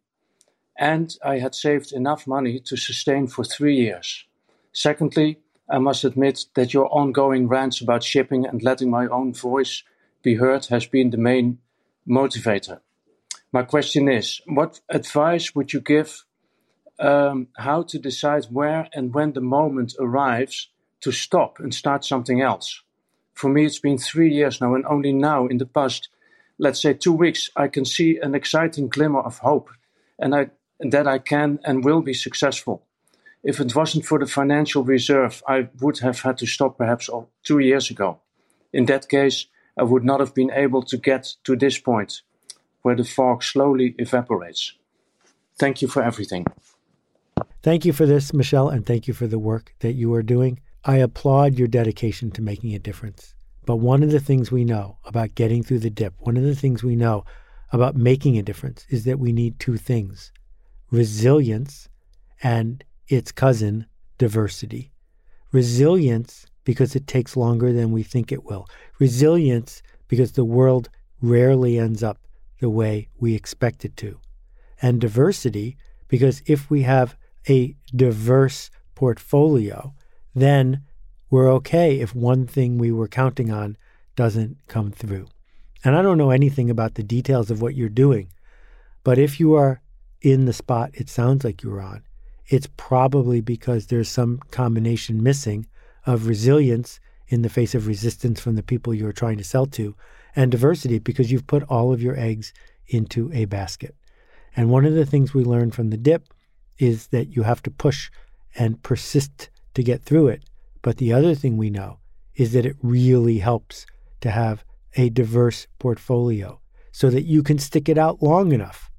And 0.76 1.16
I 1.24 1.38
had 1.38 1.54
saved 1.54 1.94
enough 1.94 2.26
money 2.26 2.60
to 2.62 2.76
sustain 2.76 3.28
for 3.28 3.44
three 3.44 3.76
years. 3.76 4.26
Secondly, 4.74 5.38
I 5.70 5.78
must 5.78 6.04
admit 6.04 6.46
that 6.56 6.74
your 6.74 6.92
ongoing 6.92 7.48
rants 7.48 7.80
about 7.80 8.02
shipping 8.02 8.48
and 8.48 8.64
letting 8.64 8.90
my 8.90 9.06
own 9.06 9.36
voice 9.36 9.84
be 10.24 10.34
heard 10.34 10.66
has 10.66 10.88
been 10.88 11.12
the 11.12 11.18
main 11.18 11.60
motivator. 12.08 12.80
My 13.52 13.62
question 13.62 14.10
is 14.10 14.42
what 14.48 14.82
advice 14.90 15.54
would 15.54 15.74
you 15.74 15.82
give 15.82 16.26
um, 17.00 17.50
how 17.56 17.84
to 17.84 18.00
decide 18.00 18.46
where 18.46 18.90
and 18.96 19.14
when 19.14 19.34
the 19.34 19.42
moment 19.42 19.94
arrives 20.00 20.70
to 21.02 21.12
stop 21.12 21.60
and 21.60 21.74
start 21.74 22.06
something 22.06 22.42
else? 22.42 22.82
For 23.34 23.50
me, 23.50 23.66
it's 23.66 23.80
been 23.80 23.98
three 23.98 24.34
years 24.34 24.60
now, 24.60 24.76
and 24.76 24.86
only 24.86 25.14
now, 25.14 25.48
in 25.48 25.58
the 25.58 25.66
past, 25.66 26.10
let's 26.58 26.82
say 26.82 26.94
two 26.94 27.14
weeks, 27.14 27.50
I 27.56 27.68
can 27.68 27.86
see 27.86 28.18
an 28.18 28.36
exciting 28.36 28.90
glimmer 28.90 29.22
of 29.22 29.40
hope 29.40 29.70
and, 30.20 30.36
I, 30.36 30.50
that 30.80 31.08
I 31.08 31.20
can 31.20 31.60
and 31.64 31.84
will 31.86 32.02
be 32.02 32.14
successful. 32.14 32.84
If 33.44 33.62
it 33.62 33.74
wasn't 33.76 34.06
for 34.06 34.20
the 34.20 34.28
financial 34.28 34.84
reserve, 34.84 35.42
I 35.48 35.70
would 35.80 36.00
have 36.00 36.20
had 36.20 36.38
to 36.40 36.46
stop 36.46 36.78
perhaps 36.78 37.10
two 37.44 37.60
years 37.60 37.90
ago. 37.90 38.20
In 38.74 38.86
that 38.88 39.08
case, 39.08 39.46
I 39.78 39.84
would 39.84 40.04
not 40.04 40.20
have 40.20 40.36
been 40.36 40.52
able 40.52 40.84
to 40.84 40.98
get 40.98 41.36
to 41.46 41.56
this 41.56 41.78
point 41.80 42.22
where 42.82 42.96
the 42.96 43.06
fog 43.06 43.44
slowly 43.44 43.96
evaporates. 43.98 44.74
Thank 45.58 45.82
you 45.82 45.88
for 45.88 46.04
everything. 46.04 46.46
Thank 47.62 47.86
you 47.86 47.94
for 47.94 48.06
this, 48.06 48.34
Michelle, 48.34 48.70
and 48.70 48.86
thank 48.86 49.08
you 49.08 49.14
for 49.14 49.28
the 49.28 49.40
work 49.40 49.74
that 49.80 49.94
you 49.94 50.14
are 50.14 50.24
doing. 50.24 50.60
I 50.86 50.98
applaud 50.98 51.56
your 51.56 51.68
dedication 51.68 52.32
to 52.32 52.42
making 52.42 52.74
a 52.74 52.80
difference. 52.80 53.36
But 53.66 53.78
one 53.78 54.02
of 54.02 54.12
the 54.12 54.20
things 54.20 54.52
we 54.52 54.64
know 54.64 54.98
about 55.06 55.36
getting 55.36 55.62
through 55.62 55.80
the 55.80 55.90
dip, 55.90 56.14
one 56.20 56.38
of 56.38 56.44
the 56.44 56.56
things 56.56 56.84
we 56.84 56.96
know 56.96 57.26
about 57.72 57.96
making 57.96 58.38
a 58.38 58.44
difference 58.44 58.86
is 58.90 59.04
that 59.04 59.20
we 59.20 59.32
need 59.32 59.60
two 59.60 59.78
things 59.78 60.32
resilience 60.92 61.88
and 62.42 62.84
its 63.08 63.32
cousin, 63.32 63.86
diversity. 64.18 64.92
Resilience 65.52 66.48
because 66.64 66.96
it 66.96 67.06
takes 67.06 67.38
longer 67.38 67.72
than 67.72 67.92
we 67.92 68.02
think 68.02 68.32
it 68.32 68.44
will. 68.44 68.66
Resilience 69.00 69.84
because 70.08 70.32
the 70.32 70.46
world 70.46 70.90
rarely 71.22 71.78
ends 71.78 72.02
up 72.02 72.18
the 72.60 72.70
way 72.70 73.10
we 73.20 73.36
expect 73.36 73.86
it 73.86 73.96
to. 73.98 74.20
And 74.82 75.00
diversity 75.00 75.78
because 76.08 76.42
if 76.46 76.70
we 76.70 76.84
have 76.84 77.16
a 77.48 77.76
diverse 77.96 78.72
portfolio, 78.96 79.94
then 80.36 80.84
we're 81.30 81.52
okay 81.54 82.00
if 82.00 82.16
one 82.16 82.48
thing 82.48 82.78
we 82.78 82.92
were 82.92 83.08
counting 83.08 83.52
on 83.52 83.78
doesn't 84.16 84.58
come 84.68 84.92
through. 84.92 85.28
And 85.84 85.96
I 85.96 86.02
don't 86.02 86.18
know 86.18 86.32
anything 86.32 86.70
about 86.70 86.96
the 86.96 87.04
details 87.04 87.50
of 87.50 87.62
what 87.62 87.76
you're 87.76 87.90
doing, 87.90 88.30
but 89.04 89.18
if 89.18 89.40
you 89.40 89.54
are 89.54 89.82
in 90.22 90.46
the 90.46 90.54
spot 90.54 90.92
it 90.94 91.10
sounds 91.10 91.44
like 91.44 91.64
you're 91.64 91.82
on, 91.82 92.04
it's 92.48 92.68
probably 92.78 93.42
because 93.42 93.88
there's 93.88 94.10
some 94.10 94.40
combination 94.52 95.24
missing 95.24 95.68
of 96.06 96.28
resilience 96.28 97.00
in 97.28 97.44
the 97.44 97.50
face 97.50 97.76
of 97.76 97.88
resistance 97.88 98.40
from 98.40 98.56
the 98.56 98.64
people 98.64 98.94
you're 98.94 99.12
trying 99.12 99.38
to 99.38 99.44
sell 99.44 99.68
to 99.68 99.96
and 100.36 100.52
diversity 100.52 101.00
because 101.00 101.32
you've 101.32 101.48
put 101.48 101.64
all 101.64 101.94
of 101.94 102.02
your 102.02 102.18
eggs 102.18 102.54
into 102.88 103.32
a 103.34 103.46
basket. 103.46 103.96
And 104.56 104.70
one 104.70 104.86
of 104.86 104.96
the 104.96 105.06
things 105.06 105.34
we 105.34 105.44
learned 105.44 105.76
from 105.76 105.92
the 105.92 105.98
dip 105.98 106.34
is 106.78 107.08
that 107.08 107.36
you 107.36 107.44
have 107.44 107.62
to 107.64 107.72
push 107.72 108.10
and 108.56 108.82
persist 108.82 109.50
to 109.74 109.84
get 109.84 110.04
through 110.04 110.28
it. 110.28 110.44
But 110.82 110.98
the 110.98 111.14
other 111.14 111.36
thing 111.36 111.58
we 111.58 111.70
know 111.70 112.00
is 112.36 112.54
that 112.54 112.66
it 112.66 112.78
really 112.82 113.40
helps 113.40 113.86
to 114.22 114.32
have 114.32 114.64
a 114.96 115.10
diverse 115.10 115.68
portfolio 115.78 116.60
so 116.92 117.10
that 117.10 117.24
you 117.24 117.44
can 117.44 117.60
stick 117.60 117.90
it 117.90 117.98
out 117.98 118.24
long 118.24 118.52
enough 118.52 118.90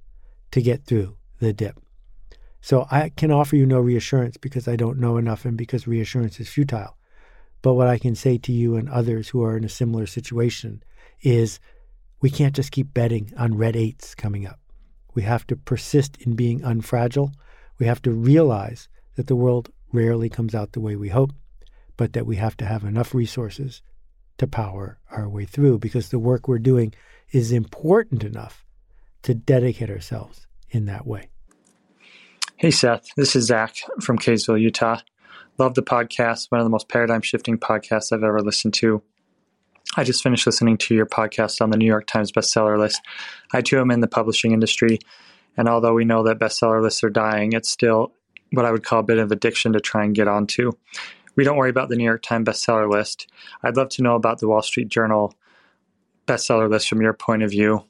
to 0.52 0.62
get 0.62 0.84
through 0.84 1.16
the 1.38 1.52
dip. 1.52 1.80
So 2.60 2.86
I 2.90 3.08
can 3.08 3.30
offer 3.30 3.56
you 3.56 3.66
no 3.66 3.80
reassurance 3.80 4.36
because 4.36 4.68
I 4.68 4.76
don't 4.76 4.98
know 4.98 5.16
enough 5.16 5.44
and 5.44 5.56
because 5.56 5.86
reassurance 5.86 6.38
is 6.38 6.48
futile. 6.48 6.96
But 7.62 7.74
what 7.74 7.88
I 7.88 7.98
can 7.98 8.14
say 8.14 8.38
to 8.38 8.52
you 8.52 8.76
and 8.76 8.88
others 8.88 9.30
who 9.30 9.42
are 9.42 9.56
in 9.56 9.64
a 9.64 9.68
similar 9.68 10.06
situation 10.06 10.82
is 11.22 11.60
we 12.20 12.30
can't 12.30 12.54
just 12.54 12.72
keep 12.72 12.92
betting 12.92 13.32
on 13.36 13.56
red 13.56 13.76
eights 13.76 14.14
coming 14.14 14.46
up. 14.46 14.60
We 15.14 15.22
have 15.22 15.46
to 15.48 15.56
persist 15.56 16.18
in 16.20 16.36
being 16.36 16.60
unfragile. 16.60 17.32
We 17.78 17.86
have 17.86 18.02
to 18.02 18.12
realize 18.12 18.88
that 19.16 19.26
the 19.26 19.36
world 19.36 19.70
rarely 19.92 20.28
comes 20.28 20.54
out 20.54 20.72
the 20.72 20.80
way 20.80 20.96
we 20.96 21.08
hope, 21.08 21.32
but 21.96 22.12
that 22.12 22.26
we 22.26 22.36
have 22.36 22.56
to 22.58 22.64
have 22.64 22.84
enough 22.84 23.14
resources 23.14 23.82
to 24.38 24.46
power 24.46 24.98
our 25.10 25.28
way 25.28 25.44
through 25.44 25.78
because 25.78 26.08
the 26.08 26.18
work 26.18 26.48
we're 26.48 26.58
doing 26.58 26.94
is 27.30 27.52
important 27.52 28.24
enough 28.24 28.64
to 29.22 29.34
dedicate 29.34 29.90
ourselves 29.90 30.46
in 30.70 30.86
that 30.86 31.06
way. 31.06 31.28
Hey, 32.56 32.70
Seth. 32.70 33.08
This 33.16 33.36
is 33.36 33.46
Zach 33.46 33.74
from 34.00 34.18
Kaysville, 34.18 34.60
Utah. 34.60 35.00
Love 35.58 35.74
the 35.74 35.82
podcast, 35.82 36.46
one 36.50 36.60
of 36.60 36.64
the 36.64 36.70
most 36.70 36.88
paradigm 36.88 37.22
shifting 37.22 37.58
podcasts 37.58 38.12
I've 38.12 38.22
ever 38.22 38.40
listened 38.40 38.74
to. 38.74 39.02
I 39.96 40.04
just 40.04 40.22
finished 40.22 40.46
listening 40.46 40.78
to 40.78 40.94
your 40.94 41.06
podcast 41.06 41.60
on 41.60 41.70
the 41.70 41.76
New 41.76 41.86
York 41.86 42.06
Times 42.06 42.32
bestseller 42.32 42.78
list. 42.78 43.00
I 43.52 43.60
too 43.60 43.78
am 43.78 43.90
in 43.90 44.00
the 44.00 44.08
publishing 44.08 44.52
industry, 44.52 44.98
and 45.56 45.68
although 45.68 45.94
we 45.94 46.04
know 46.04 46.22
that 46.22 46.38
bestseller 46.38 46.82
lists 46.82 47.02
are 47.02 47.10
dying, 47.10 47.52
it's 47.52 47.70
still 47.70 48.12
what 48.52 48.64
I 48.64 48.70
would 48.70 48.84
call 48.84 49.00
a 49.00 49.04
bit 49.04 49.18
of 49.18 49.32
addiction 49.32 49.72
to 49.72 49.80
try 49.80 50.04
and 50.04 50.14
get 50.14 50.28
onto. 50.28 50.72
We 51.36 51.44
don't 51.44 51.56
worry 51.56 51.70
about 51.70 51.88
the 51.88 51.96
New 51.96 52.04
York 52.04 52.22
Times 52.22 52.48
bestseller 52.48 52.90
list. 52.90 53.30
I'd 53.62 53.76
love 53.76 53.88
to 53.90 54.02
know 54.02 54.14
about 54.14 54.40
the 54.40 54.48
Wall 54.48 54.62
Street 54.62 54.88
Journal 54.88 55.34
bestseller 56.26 56.70
list 56.70 56.88
from 56.88 57.00
your 57.00 57.12
point 57.12 57.42
of 57.42 57.50
view. 57.50 57.84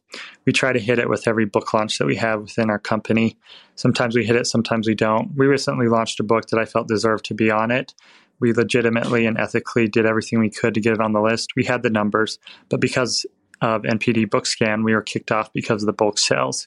We 0.47 0.53
try 0.53 0.73
to 0.73 0.79
hit 0.79 0.99
it 0.99 1.09
with 1.09 1.29
every 1.29 1.45
book 1.45 1.75
launch 1.75 1.99
that 1.99 2.07
we 2.07 2.17
have 2.17 2.43
within 2.43 2.71
our 2.71 2.79
company. 2.79 3.39
Sometimes 3.75 4.17
we 4.17 4.25
hit 4.25 4.37
it, 4.37 4.47
sometimes 4.47 4.87
we 4.87 4.95
don't. 4.95 5.33
We 5.37 5.47
recently 5.47 5.89
launched 5.89 6.21
a 6.21 6.25
book 6.25 6.47
that 6.49 6.59
I 6.59 6.65
felt 6.65 6.89
deserved 6.89 7.25
to 7.27 7.35
be 7.35 7.51
on 7.51 7.71
it. 7.71 7.95
We 8.41 8.55
legitimately 8.55 9.27
and 9.27 9.39
ethically 9.39 9.89
did 9.89 10.07
everything 10.07 10.39
we 10.39 10.51
could 10.51 10.75
to 10.75 10.81
get 10.81 10.95
it 10.95 11.01
on 11.01 11.13
the 11.13 11.21
list. 11.21 11.55
We 11.55 11.65
had 11.65 11.83
the 11.83 11.91
numbers, 11.91 12.39
but 12.71 12.81
because 12.81 13.27
of 13.61 13.83
NPD 13.83 14.27
BookScan, 14.27 14.85
we 14.85 14.95
were 14.95 15.03
kicked 15.03 15.31
off 15.31 15.53
because 15.53 15.83
of 15.83 15.87
the 15.87 15.93
bulk 15.93 16.19
sales. 16.19 16.67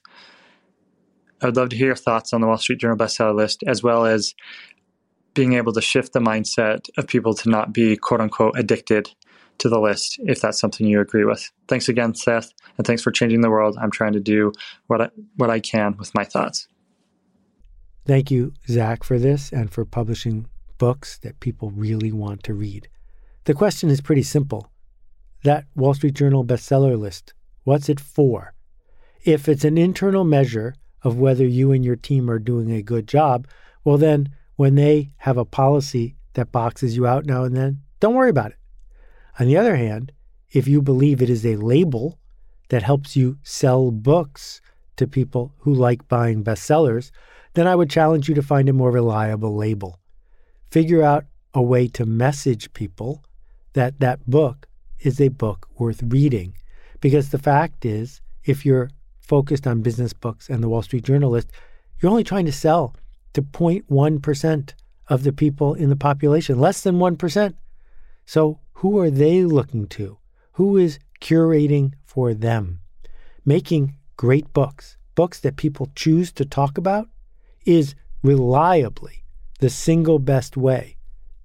I 1.43 1.47
would 1.47 1.57
love 1.57 1.69
to 1.69 1.75
hear 1.75 1.87
your 1.87 1.95
thoughts 1.95 2.31
on 2.31 2.39
the 2.39 2.47
Wall 2.47 2.57
Street 2.57 2.79
Journal 2.79 2.97
bestseller 2.97 3.35
list, 3.35 3.63
as 3.67 3.83
well 3.83 4.05
as 4.05 4.33
being 5.33 5.53
able 5.53 5.73
to 5.73 5.81
shift 5.81 6.13
the 6.13 6.19
mindset 6.19 6.89
of 6.97 7.07
people 7.07 7.33
to 7.33 7.49
not 7.49 7.73
be 7.73 7.97
quote 7.97 8.21
unquote 8.21 8.57
addicted 8.57 9.09
to 9.57 9.69
the 9.69 9.79
list 9.79 10.19
if 10.25 10.39
that's 10.41 10.59
something 10.59 10.87
you 10.87 11.01
agree 11.01 11.25
with. 11.25 11.51
Thanks 11.67 11.89
again, 11.89 12.15
Seth, 12.15 12.51
and 12.77 12.87
thanks 12.87 13.01
for 13.01 13.11
changing 13.11 13.41
the 13.41 13.49
world. 13.49 13.77
I'm 13.81 13.91
trying 13.91 14.13
to 14.13 14.19
do 14.19 14.53
what 14.87 15.01
I, 15.01 15.09
what 15.35 15.49
I 15.49 15.59
can 15.59 15.97
with 15.97 16.15
my 16.15 16.23
thoughts. 16.23 16.67
Thank 18.05 18.31
you, 18.31 18.53
Zach, 18.67 19.03
for 19.03 19.19
this 19.19 19.51
and 19.51 19.71
for 19.71 19.85
publishing 19.85 20.47
books 20.77 21.17
that 21.19 21.39
people 21.39 21.71
really 21.71 22.11
want 22.11 22.43
to 22.43 22.53
read. 22.53 22.87
The 23.45 23.53
question 23.53 23.89
is 23.89 24.01
pretty 24.01 24.23
simple. 24.23 24.69
That 25.43 25.65
Wall 25.75 25.93
Street 25.93 26.13
Journal 26.13 26.45
bestseller 26.45 26.97
list, 26.97 27.33
what's 27.63 27.89
it 27.89 27.99
for? 27.99 28.53
If 29.23 29.47
it's 29.47 29.65
an 29.65 29.77
internal 29.77 30.23
measure 30.23 30.75
of 31.03 31.17
whether 31.17 31.45
you 31.45 31.71
and 31.71 31.83
your 31.83 31.95
team 31.95 32.29
are 32.29 32.39
doing 32.39 32.71
a 32.71 32.81
good 32.81 33.07
job, 33.07 33.47
well, 33.83 33.97
then 33.97 34.29
when 34.55 34.75
they 34.75 35.11
have 35.17 35.37
a 35.37 35.45
policy 35.45 36.15
that 36.33 36.51
boxes 36.51 36.95
you 36.95 37.05
out 37.05 37.25
now 37.25 37.43
and 37.43 37.55
then, 37.55 37.81
don't 37.99 38.15
worry 38.15 38.29
about 38.29 38.51
it. 38.51 38.57
On 39.39 39.47
the 39.47 39.57
other 39.57 39.75
hand, 39.75 40.11
if 40.51 40.67
you 40.67 40.81
believe 40.81 41.21
it 41.21 41.29
is 41.29 41.45
a 41.45 41.55
label 41.55 42.19
that 42.69 42.83
helps 42.83 43.15
you 43.15 43.37
sell 43.43 43.91
books 43.91 44.61
to 44.95 45.07
people 45.07 45.53
who 45.59 45.73
like 45.73 46.07
buying 46.07 46.43
bestsellers, 46.43 47.11
then 47.53 47.67
I 47.67 47.75
would 47.75 47.89
challenge 47.89 48.29
you 48.29 48.35
to 48.35 48.41
find 48.41 48.69
a 48.69 48.73
more 48.73 48.91
reliable 48.91 49.55
label. 49.55 49.99
Figure 50.71 51.03
out 51.03 51.25
a 51.53 51.61
way 51.61 51.87
to 51.89 52.05
message 52.05 52.73
people 52.73 53.23
that 53.73 53.99
that 53.99 54.27
book 54.29 54.67
is 54.99 55.19
a 55.19 55.27
book 55.27 55.67
worth 55.77 56.01
reading. 56.03 56.55
Because 57.01 57.29
the 57.29 57.37
fact 57.37 57.85
is, 57.85 58.21
if 58.45 58.65
you're 58.65 58.89
focused 59.23 59.65
on 59.65 59.81
business 59.81 60.13
books 60.13 60.49
and 60.49 60.61
the 60.61 60.69
Wall 60.69 60.81
Street 60.81 61.03
Journal 61.03 61.31
list, 61.31 61.51
you're 61.99 62.11
only 62.11 62.23
trying 62.23 62.45
to 62.45 62.51
sell 62.51 62.95
to 63.33 63.41
0.1% 63.41 64.73
of 65.07 65.23
the 65.23 65.33
people 65.33 65.73
in 65.73 65.89
the 65.89 65.95
population, 65.95 66.59
less 66.59 66.81
than 66.81 66.95
1%. 66.95 67.53
So, 68.25 68.59
who 68.73 68.99
are 68.99 69.09
they 69.09 69.43
looking 69.43 69.87
to? 69.87 70.17
Who 70.53 70.77
is 70.77 70.99
curating 71.21 71.93
for 72.03 72.33
them? 72.33 72.79
Making 73.45 73.95
great 74.17 74.53
books, 74.53 74.97
books 75.15 75.39
that 75.39 75.57
people 75.57 75.89
choose 75.95 76.31
to 76.33 76.45
talk 76.45 76.77
about, 76.77 77.09
is 77.65 77.95
reliably 78.21 79.23
the 79.59 79.69
single 79.69 80.19
best 80.19 80.57
way 80.57 80.97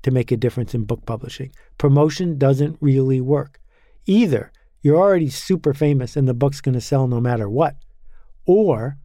to 0.02 0.10
make 0.10 0.30
a 0.30 0.36
difference 0.36 0.74
in 0.74 0.84
book 0.84 1.04
publishing. 1.06 1.52
Promotion 1.76 2.38
doesn't 2.38 2.76
really 2.80 3.20
work. 3.20 3.60
Either 4.06 4.52
you're 4.80 4.96
already 4.96 5.28
super 5.28 5.74
famous 5.74 6.16
and 6.16 6.28
the 6.28 6.34
book's 6.34 6.60
going 6.60 6.74
to 6.74 6.80
sell 6.80 7.06
no 7.06 7.20
matter 7.20 7.48
what, 7.48 7.76
or 8.46 8.98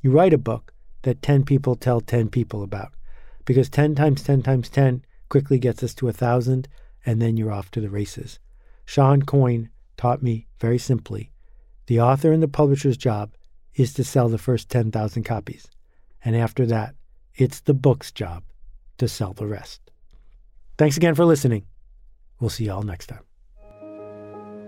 you 0.00 0.10
write 0.10 0.32
a 0.32 0.38
book 0.38 0.72
that 1.02 1.22
10 1.22 1.44
people 1.44 1.76
tell 1.76 2.00
10 2.00 2.28
people 2.28 2.62
about. 2.62 2.92
Because 3.44 3.68
10 3.68 3.94
times 3.94 4.22
10 4.22 4.42
times 4.42 4.68
10 4.68 5.04
quickly 5.28 5.58
gets 5.58 5.82
us 5.82 5.94
to 5.94 6.06
a 6.06 6.08
1,000, 6.08 6.68
and 7.04 7.20
then 7.20 7.36
you're 7.36 7.52
off 7.52 7.70
to 7.72 7.80
the 7.80 7.90
races. 7.90 8.38
Shawn 8.84 9.22
Coyne 9.22 9.70
taught 9.96 10.22
me 10.22 10.46
very 10.60 10.78
simply 10.78 11.32
the 11.86 12.00
author 12.00 12.32
and 12.32 12.42
the 12.42 12.48
publisher's 12.48 12.96
job 12.96 13.34
is 13.74 13.92
to 13.94 14.04
sell 14.04 14.28
the 14.28 14.38
first 14.38 14.68
10,000 14.70 15.24
copies. 15.24 15.66
And 16.24 16.36
after 16.36 16.66
that, 16.66 16.94
it's 17.34 17.60
the 17.60 17.74
book's 17.74 18.12
job 18.12 18.44
to 18.98 19.08
sell 19.08 19.32
the 19.32 19.46
rest. 19.46 19.90
Thanks 20.78 20.96
again 20.96 21.14
for 21.14 21.24
listening. 21.24 21.66
We'll 22.40 22.50
see 22.50 22.64
you 22.64 22.72
all 22.72 22.82
next 22.82 23.06
time. 23.06 23.31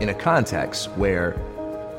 in 0.00 0.08
a 0.10 0.14
context 0.14 0.90
where 0.92 1.36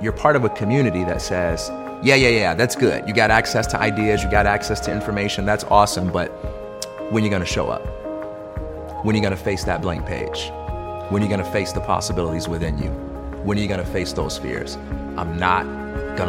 you're 0.01 0.13
part 0.13 0.35
of 0.35 0.43
a 0.43 0.49
community 0.49 1.03
that 1.03 1.21
says, 1.21 1.69
yeah, 2.03 2.15
yeah, 2.15 2.29
yeah, 2.29 2.53
that's 2.53 2.75
good. 2.75 3.07
You 3.07 3.13
got 3.13 3.31
access 3.31 3.65
to 3.67 3.79
ideas, 3.79 4.23
you 4.23 4.29
got 4.29 4.45
access 4.45 4.79
to 4.81 4.91
information, 4.91 5.45
that's 5.45 5.63
awesome, 5.65 6.11
but 6.11 6.27
when 7.11 7.23
are 7.23 7.25
you 7.25 7.31
to 7.41 7.45
show 7.45 7.69
up? 7.69 7.81
When 9.03 9.15
are 9.15 9.17
you 9.17 9.21
to 9.35 9.41
face 9.41 9.63
that 9.63 9.81
blank 9.81 10.05
page? 10.05 10.51
When 11.09 11.21
are 11.21 11.25
you 11.25 11.29
to 11.43 11.51
face 11.51 11.71
the 11.71 11.81
possibilities 11.81 12.47
within 12.47 12.77
you? 12.77 12.89
When 13.43 13.57
are 13.57 13.61
you 13.61 13.67
to 13.79 13.91
face 13.91 14.13
those 14.13 14.37
fears? 14.37 14.75
I'm 15.15 15.37
not 15.37 15.65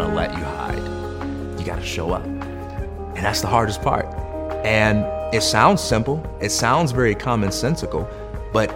to 0.00 0.06
let 0.06 0.30
you 0.32 0.44
hide. 0.44 1.58
You 1.58 1.66
got 1.66 1.76
to 1.76 1.84
show 1.84 2.12
up. 2.12 2.24
And 2.24 3.16
that's 3.16 3.40
the 3.40 3.48
hardest 3.48 3.82
part. 3.82 4.06
And 4.64 5.04
it 5.34 5.42
sounds 5.42 5.82
simple, 5.82 6.24
it 6.40 6.50
sounds 6.50 6.92
very 6.92 7.14
commonsensical, 7.14 8.08
but 8.52 8.70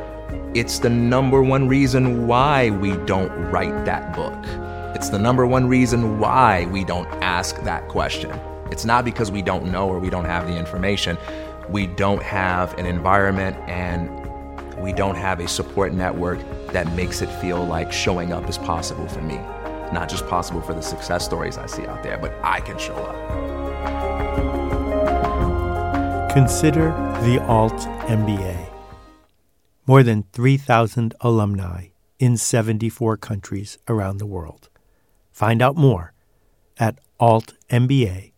it's 0.55 0.79
the 0.79 0.91
number 0.91 1.43
one 1.43 1.67
reason 1.67 2.27
why 2.27 2.69
we 2.69 2.95
don't 3.07 3.31
write 3.51 3.87
that 3.87 4.15
book. 4.15 4.37
It's 4.95 5.09
the 5.09 5.19
number 5.19 5.47
one 5.47 5.67
reason 5.67 6.19
why 6.19 6.67
we 6.67 6.85
don't 6.85 7.09
ask 7.23 7.63
that 7.63 7.89
question. 7.89 8.39
It's 8.71 8.85
not 8.85 9.07
because 9.07 9.31
we 9.31 9.41
don't 9.41 9.73
know 9.73 9.89
or 9.89 9.99
we 9.99 10.11
don't 10.11 10.27
have 10.27 10.47
the 10.47 10.55
information. 10.55 11.17
We 11.71 11.87
don't 11.87 12.23
have 12.23 12.79
an 12.79 12.85
environment 12.85 13.57
and 13.67 14.11
we 14.77 14.93
don't 14.93 15.15
have 15.15 15.41
a 15.41 15.49
support 15.49 15.95
network 15.95 16.39
that 16.69 16.87
makes 16.93 17.23
it 17.23 17.31
feel 17.41 17.65
like 17.65 17.91
showing 17.91 18.35
up 18.35 18.47
is 18.49 18.59
possible 18.59 19.09
for 19.09 19.23
me. 19.23 19.37
Not 19.91 20.11
just 20.11 20.27
possible 20.27 20.61
for 20.61 20.75
the 20.75 20.83
success 20.83 21.25
stories 21.25 21.57
I 21.57 21.65
see 21.65 21.87
out 21.87 22.03
there, 22.03 22.19
but 22.19 22.35
I 22.43 22.61
can 22.61 22.79
show 22.79 22.95
up. 22.95 23.17
Consider 26.31 26.91
the 27.23 27.43
Alt 27.47 27.81
MBA. 28.09 28.72
More 29.87 30.03
than 30.03 30.25
3,000 30.33 31.15
alumni 31.21 31.89
in 32.19 32.37
74 32.37 33.17
countries 33.17 33.79
around 33.89 34.19
the 34.19 34.27
world. 34.27 34.69
Find 35.33 35.61
out 35.61 35.77
more 35.77 36.13
at 36.79 36.99
altmba.com. 37.21 38.33